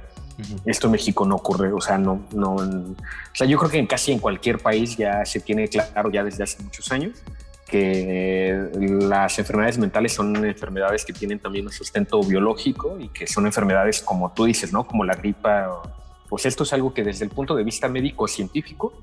[0.65, 2.95] Esto en México no ocurre, o sea, no, no, o
[3.33, 6.43] sea, yo creo que en casi en cualquier país ya se tiene claro ya desde
[6.43, 7.23] hace muchos años
[7.67, 8.69] que
[9.01, 14.01] las enfermedades mentales son enfermedades que tienen también un sustento biológico y que son enfermedades
[14.01, 14.87] como tú dices, ¿no?
[14.87, 15.81] Como la gripa.
[16.29, 18.93] Pues esto es algo que desde el punto de vista médico científico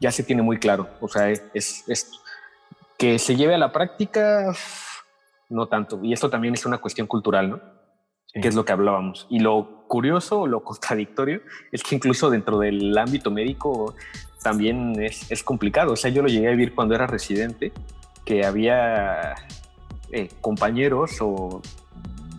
[0.00, 0.88] ya se tiene muy claro.
[1.00, 2.12] O sea, es, es
[2.98, 4.54] que se lleve a la práctica,
[5.48, 6.00] no tanto.
[6.02, 7.60] Y esto también es una cuestión cultural, ¿no?
[8.32, 9.26] Que es lo que hablábamos.
[9.30, 11.40] Y lo curioso, lo contradictorio,
[11.70, 13.94] es que incluso dentro del ámbito médico
[14.42, 15.92] también es, es complicado.
[15.92, 17.72] O sea, yo lo llegué a vivir cuando era residente
[18.24, 19.34] que había
[20.10, 21.60] eh, compañeros o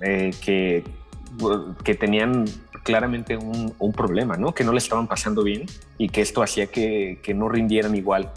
[0.01, 0.83] eh, que,
[1.83, 2.45] que tenían
[2.83, 4.53] claramente un, problema, ¿no?
[4.53, 5.65] Que no le estaban pasando bien
[5.97, 8.31] y que esto hacía que, que no rindieran igual,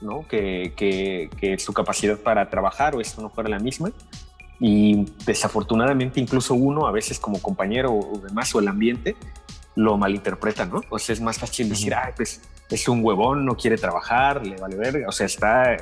[0.00, 0.26] ¿no?
[0.26, 3.90] Que, que, su capacidad para trabajar o esto no fuera la misma.
[4.58, 9.16] Y desafortunadamente incluso uno, a veces como compañero o demás, o el ambiente,
[9.74, 10.82] lo malinterpreta, ¿no?
[10.90, 14.56] O sea, es más fácil decir, ah, pues es un huevón, no quiere trabajar, le
[14.56, 15.76] vale verga, o sea, está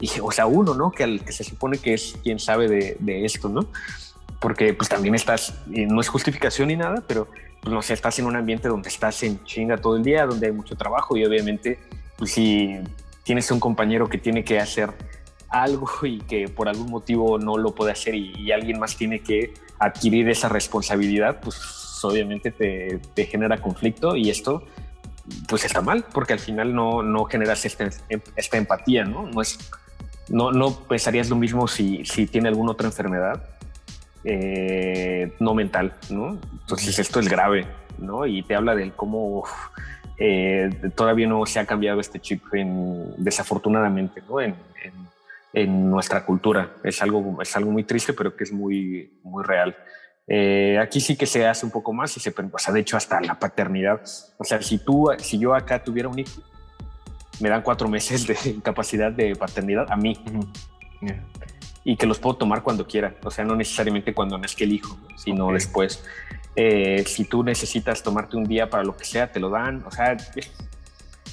[0.00, 0.90] y, o sea, uno, ¿no?
[0.90, 3.66] Que, al, que se supone que es quien sabe de, de esto, ¿no?
[4.40, 7.28] Porque pues también estás, no es justificación ni nada, pero
[7.60, 10.46] pues, no sé, estás en un ambiente donde estás en chinga todo el día, donde
[10.46, 11.80] hay mucho trabajo y obviamente,
[12.16, 12.78] pues si
[13.28, 14.88] tienes un compañero que tiene que hacer
[15.50, 19.52] algo y que por algún motivo no lo puede hacer y, alguien más tiene que
[19.78, 24.62] adquirir esa responsabilidad, pues obviamente te, te, genera conflicto y esto
[25.46, 27.90] pues está mal porque al final no, no generas esta,
[28.34, 29.26] esta empatía, ¿no?
[29.26, 29.58] No es
[30.30, 33.44] no, no pensarías lo mismo si, si tiene alguna otra enfermedad
[34.24, 36.38] eh, no mental, ¿no?
[36.62, 37.66] Entonces esto es grave,
[37.98, 38.24] ¿no?
[38.24, 39.44] Y te habla de cómo
[40.18, 42.42] eh, todavía no se ha cambiado este chip
[43.16, 44.40] desafortunadamente, ¿no?
[44.40, 44.54] En,
[45.90, 46.70] nuestra cultura.
[46.84, 49.76] Es algo, es algo muy triste, pero que es muy, muy real.
[50.28, 52.96] Eh, aquí sí que se hace un poco más y se, o sea, de hecho
[52.96, 54.00] hasta la paternidad.
[54.36, 56.42] O sea, si tú, si yo acá tuviera un hijo,
[57.40, 60.16] me dan cuatro meses de incapacidad de paternidad a mí.
[61.88, 63.14] Y que los puedo tomar cuando quiera.
[63.24, 66.04] O sea, no necesariamente cuando nazca el hijo, sino después.
[66.54, 69.82] Eh, si tú necesitas tomarte un día para lo que sea, te lo dan.
[69.86, 70.16] O sea,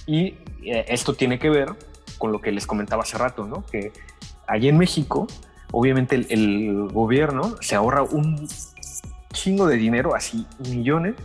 [0.07, 1.69] y eh, esto tiene que ver
[2.17, 3.65] con lo que les comentaba hace rato, ¿no?
[3.65, 3.91] Que
[4.47, 5.27] allí en México,
[5.71, 8.47] obviamente el gobierno se ahorra un
[9.35, 11.15] chingo de dinero, así millones,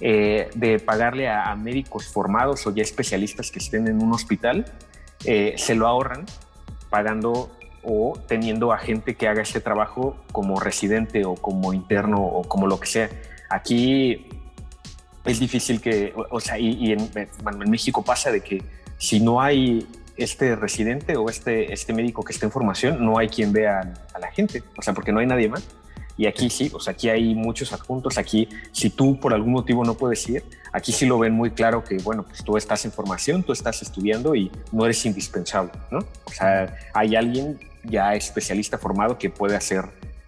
[0.00, 4.66] eh, de pagarle a, médicos formados o ya especialistas que estén en un hospital,
[5.24, 6.26] eh, se lo ahorran
[6.90, 7.50] pagando
[7.88, 12.66] o teniendo a gente que haga este trabajo como residente o como interno o como
[12.66, 13.08] lo que sea.
[13.48, 14.28] Aquí
[15.24, 17.10] es difícil que, o, sea, y, en,
[17.66, 18.62] México pasa de que
[18.98, 19.86] si no hay
[20.16, 24.18] este residente o este, este médico que esté en formación, no hay quien vea a
[24.18, 25.66] la gente, o sea, porque no hay nadie más.
[26.18, 28.18] Y aquí sí, o sea, aquí hay muchos adjuntos.
[28.18, 30.42] Aquí, si tú por algún motivo no puedes ir,
[30.72, 33.80] aquí sí lo ven muy claro que, bueno, pues tú estás en formación, tú estás
[33.82, 36.00] estudiando y no eres indispensable, ¿no?
[36.24, 39.84] O sea, hay alguien ya especialista formado que puede hacer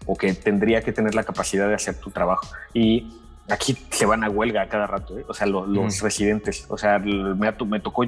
[0.07, 2.47] o que tendría que tener la capacidad de hacer tu trabajo.
[2.73, 3.13] Y
[3.49, 5.25] aquí se van a huelga a cada rato, ¿eh?
[5.29, 6.67] o sea, los residentes.
[6.69, 8.05] O sea, me, me tocó,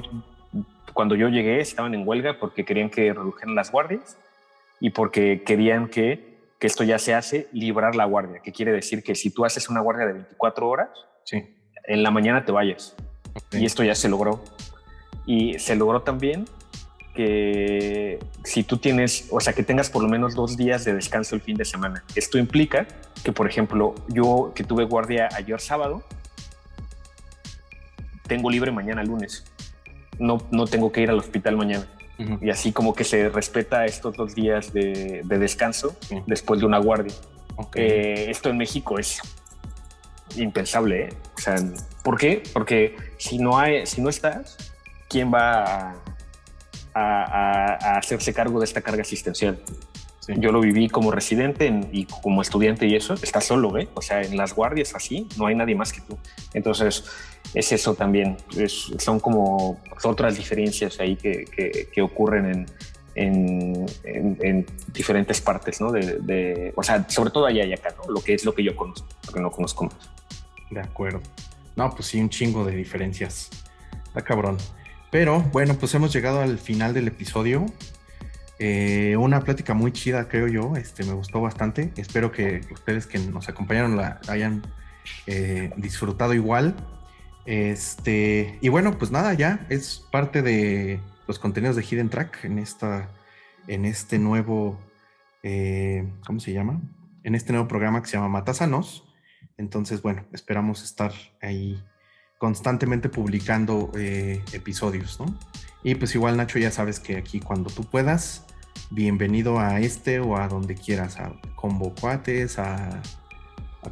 [0.93, 4.17] cuando yo llegué, estaban en huelga porque querían que redujeran las guardias
[4.79, 6.32] y porque querían que
[6.63, 9.67] que esto ya se hace librar la guardia, que quiere decir que si tú haces
[9.67, 10.87] una guardia de 24 horas,
[11.25, 11.57] sí.
[11.83, 12.95] en la mañana te vayas.
[13.51, 14.41] Y esto ya se logró.
[15.25, 16.45] Y se logró también
[17.13, 21.35] que si tú tienes, o sea, que tengas por lo menos dos días de descanso
[21.35, 22.05] el fin de semana.
[22.15, 22.87] Esto implica
[23.25, 26.01] que, por ejemplo, yo que tuve guardia ayer sábado,
[28.25, 29.43] tengo libre mañana lunes.
[30.17, 31.89] No, no tengo que ir al hospital mañana.
[32.41, 35.95] Y así como que se respeta estos dos días de, descanso
[36.27, 37.13] después de una guardia.
[37.75, 39.21] Eh, esto en México es
[40.35, 41.05] impensable.
[41.05, 41.09] ¿eh?
[41.37, 41.55] O sea,
[42.03, 42.43] ¿por qué?
[42.53, 44.57] Porque si no, hay, si no estás,
[45.09, 45.95] ¿quién va
[46.93, 49.59] a, hacerse cargo de esta carga asistencial?
[50.27, 53.89] Yo lo viví como residente y como estudiante y eso, estás solo, ¿eh?
[53.93, 56.17] O sea, en las guardias así, no hay nadie más que tú.
[56.53, 57.03] Entonces,
[57.53, 58.37] es eso también.
[58.97, 61.45] son como otras diferencias ahí que,
[61.91, 62.65] que, ocurren
[63.15, 65.91] en, en, diferentes partes, ¿no?
[65.91, 68.11] De, o sea, sobre todo allá y acá, ¿no?
[68.11, 70.09] Lo que es lo que yo conozco, lo que no conozco más.
[70.71, 71.21] De acuerdo.
[71.75, 73.49] No, pues sí, un chingo de diferencias.
[74.05, 74.57] Está cabrón.
[75.11, 77.65] Pero bueno, pues hemos llegado al final del episodio.
[78.65, 80.77] Eh, una plática muy chida, creo yo.
[80.77, 81.91] Este, me gustó bastante.
[81.97, 84.61] Espero que ustedes que nos acompañaron la hayan
[85.27, 86.73] eh, disfrutado igual.
[87.45, 92.57] Este, y bueno, pues nada, ya es parte de los contenidos de Hidden Track en
[92.57, 93.09] esta,
[93.67, 94.79] en este nuevo,
[95.43, 96.79] eh, ¿cómo se llama?
[97.25, 99.03] En este nuevo programa que se llama Matasanos.
[99.57, 101.11] Entonces, bueno, esperamos estar
[101.41, 101.83] ahí
[102.37, 103.91] constantemente publicando
[104.53, 105.37] episodios, ¿no?
[105.83, 108.45] Y pues igual, Nacho, ya sabes que aquí cuando tú puedas,
[108.89, 113.01] bienvenido a este o a donde quieras, a Combo Cuates, a,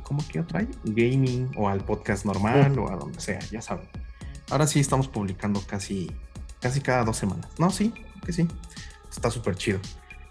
[0.03, 0.69] ¿cómo que otra hay?
[0.83, 3.87] Gaming o al podcast normal o a donde sea, ya saben.
[4.49, 6.11] Ahora sí estamos publicando casi,
[6.59, 7.47] casi cada dos semanas.
[7.57, 7.93] No, sí,
[8.25, 8.47] que sí.
[9.09, 9.79] Está súper chido.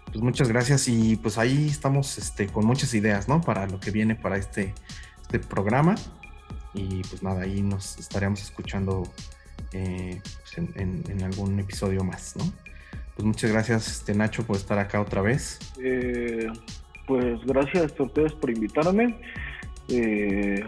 [0.05, 3.41] Pues muchas gracias y pues ahí estamos este, con muchas ideas, ¿no?
[3.41, 4.73] Para lo que viene para este
[5.33, 5.95] este programa.
[6.73, 9.03] Y pues nada, ahí nos estaremos escuchando
[9.71, 12.51] eh, pues, en, algún episodio más, ¿no?
[13.15, 15.59] Pues muchas gracias, este Nacho, por estar acá otra vez.
[15.81, 16.47] Eh,
[17.07, 19.19] pues gracias a ustedes por invitarme.
[19.89, 20.65] Eh,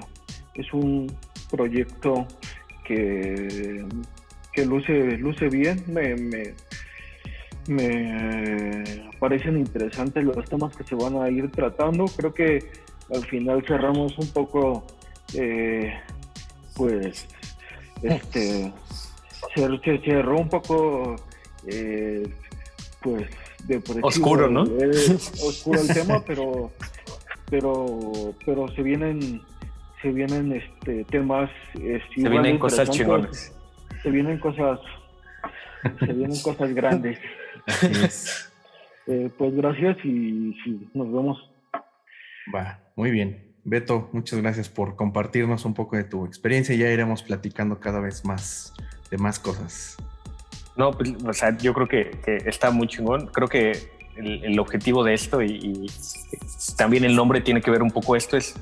[0.55, 1.11] es un
[1.49, 2.27] proyecto
[2.85, 3.85] que,
[4.51, 5.83] que luce, luce bien.
[5.87, 6.53] Me, me,
[7.67, 12.05] me parecen interesantes los temas que se van a ir tratando.
[12.05, 12.59] Creo que
[13.13, 14.85] al final cerramos un poco,
[15.33, 15.93] eh,
[16.75, 17.27] pues,
[18.01, 18.73] este,
[19.55, 21.15] se, cerró un poco,
[21.67, 22.27] eh,
[23.01, 23.27] pues,
[24.01, 24.63] Oscuro, ¿no?
[25.43, 26.71] oscuro el tema, pero,
[27.49, 29.41] pero, pero se vienen,
[30.01, 31.49] se vienen, este, temas.
[31.73, 33.55] se vienen cosas chingones.
[34.01, 34.79] Se vienen cosas,
[35.99, 37.17] se vienen cosas grandes.
[39.07, 40.55] Eh, pues gracias y
[40.93, 41.49] nos vemos.
[42.53, 43.53] Va, muy bien.
[43.65, 46.75] Beto, muchas gracias por compartirnos un poco de tu experiencia.
[46.75, 48.73] Ya iremos platicando cada vez más
[49.09, 49.97] de más cosas.
[50.75, 52.11] No, pues, o sea, yo creo que,
[52.45, 53.27] está muy chingón.
[53.27, 55.89] Creo que el, objetivo de esto y,
[56.77, 58.55] también el nombre tiene que ver un poco esto, es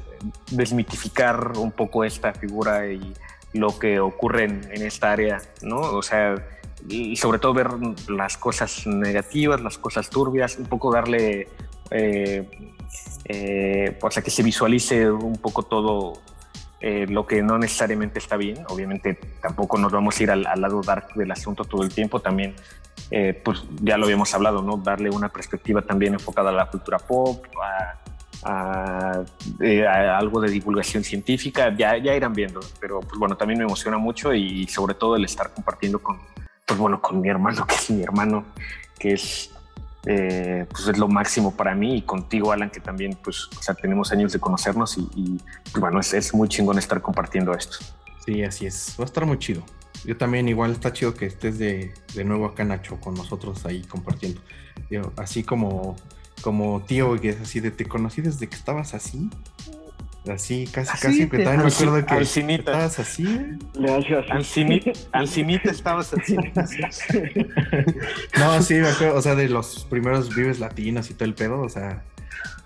[0.51, 3.13] desmitificar un poco esta figura y
[3.53, 5.79] lo que ocurre en, esta área, ¿no?
[5.79, 6.35] O sea,
[6.87, 7.69] y sobre todo ver
[8.09, 11.47] las cosas negativas, las cosas turbias, un poco darle
[11.91, 12.47] eh,
[13.25, 16.13] eh, o sea, que se visualice un poco todo
[16.81, 18.65] eh, lo que no necesariamente está bien.
[18.67, 22.19] Obviamente tampoco nos vamos a ir al, lado dark del asunto todo el tiempo.
[22.19, 22.55] También,
[23.11, 24.77] eh, pues ya lo habíamos hablado, ¿no?
[24.77, 27.45] Darle una perspectiva también enfocada a la cultura pop,
[28.43, 29.23] a,
[30.17, 31.71] algo de divulgación científica.
[31.77, 32.59] Ya, ya irán viendo.
[32.79, 36.17] Pero pues bueno, también me emociona mucho y sobre todo el estar compartiendo con,
[36.65, 38.45] pues bueno, con mi hermano, que es mi hermano,
[38.97, 39.51] que es
[40.05, 43.75] eh, pues es lo máximo para mí y contigo, Alan, que también, pues, o sea,
[43.75, 45.39] tenemos años de conocernos y,
[45.71, 47.77] pues, bueno, es, muy chingón estar compartiendo esto.
[48.25, 48.95] Sí, así es.
[48.99, 49.63] Va a estar muy chido.
[50.03, 53.83] Yo también, igual está chido que estés de, de nuevo acá, Nacho, con nosotros ahí
[53.83, 54.41] compartiendo.
[55.17, 55.95] Así como,
[56.41, 59.29] como tío, que es así de te conocí desde que estabas así.
[60.29, 63.23] Así, casi, casi, que también me acuerdo que estabas así.
[63.73, 63.91] Le
[64.29, 64.91] así.
[65.11, 66.35] Alcinita, estabas así.
[68.37, 71.61] no, sí, me acuerdo, o sea, de los primeros Vives Latinos y todo el pedo,
[71.61, 72.03] o sea,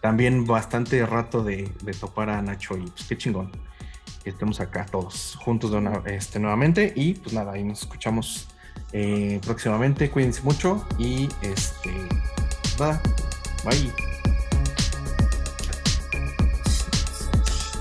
[0.01, 3.51] también bastante rato de, topar a Nacho y pues qué chingón
[4.23, 8.47] que estemos acá todos juntos de una, este, nuevamente y pues nada, ahí nos escuchamos
[8.91, 11.91] eh, próximamente, cuídense mucho y este,
[12.79, 13.01] nada,
[13.63, 14.14] bye.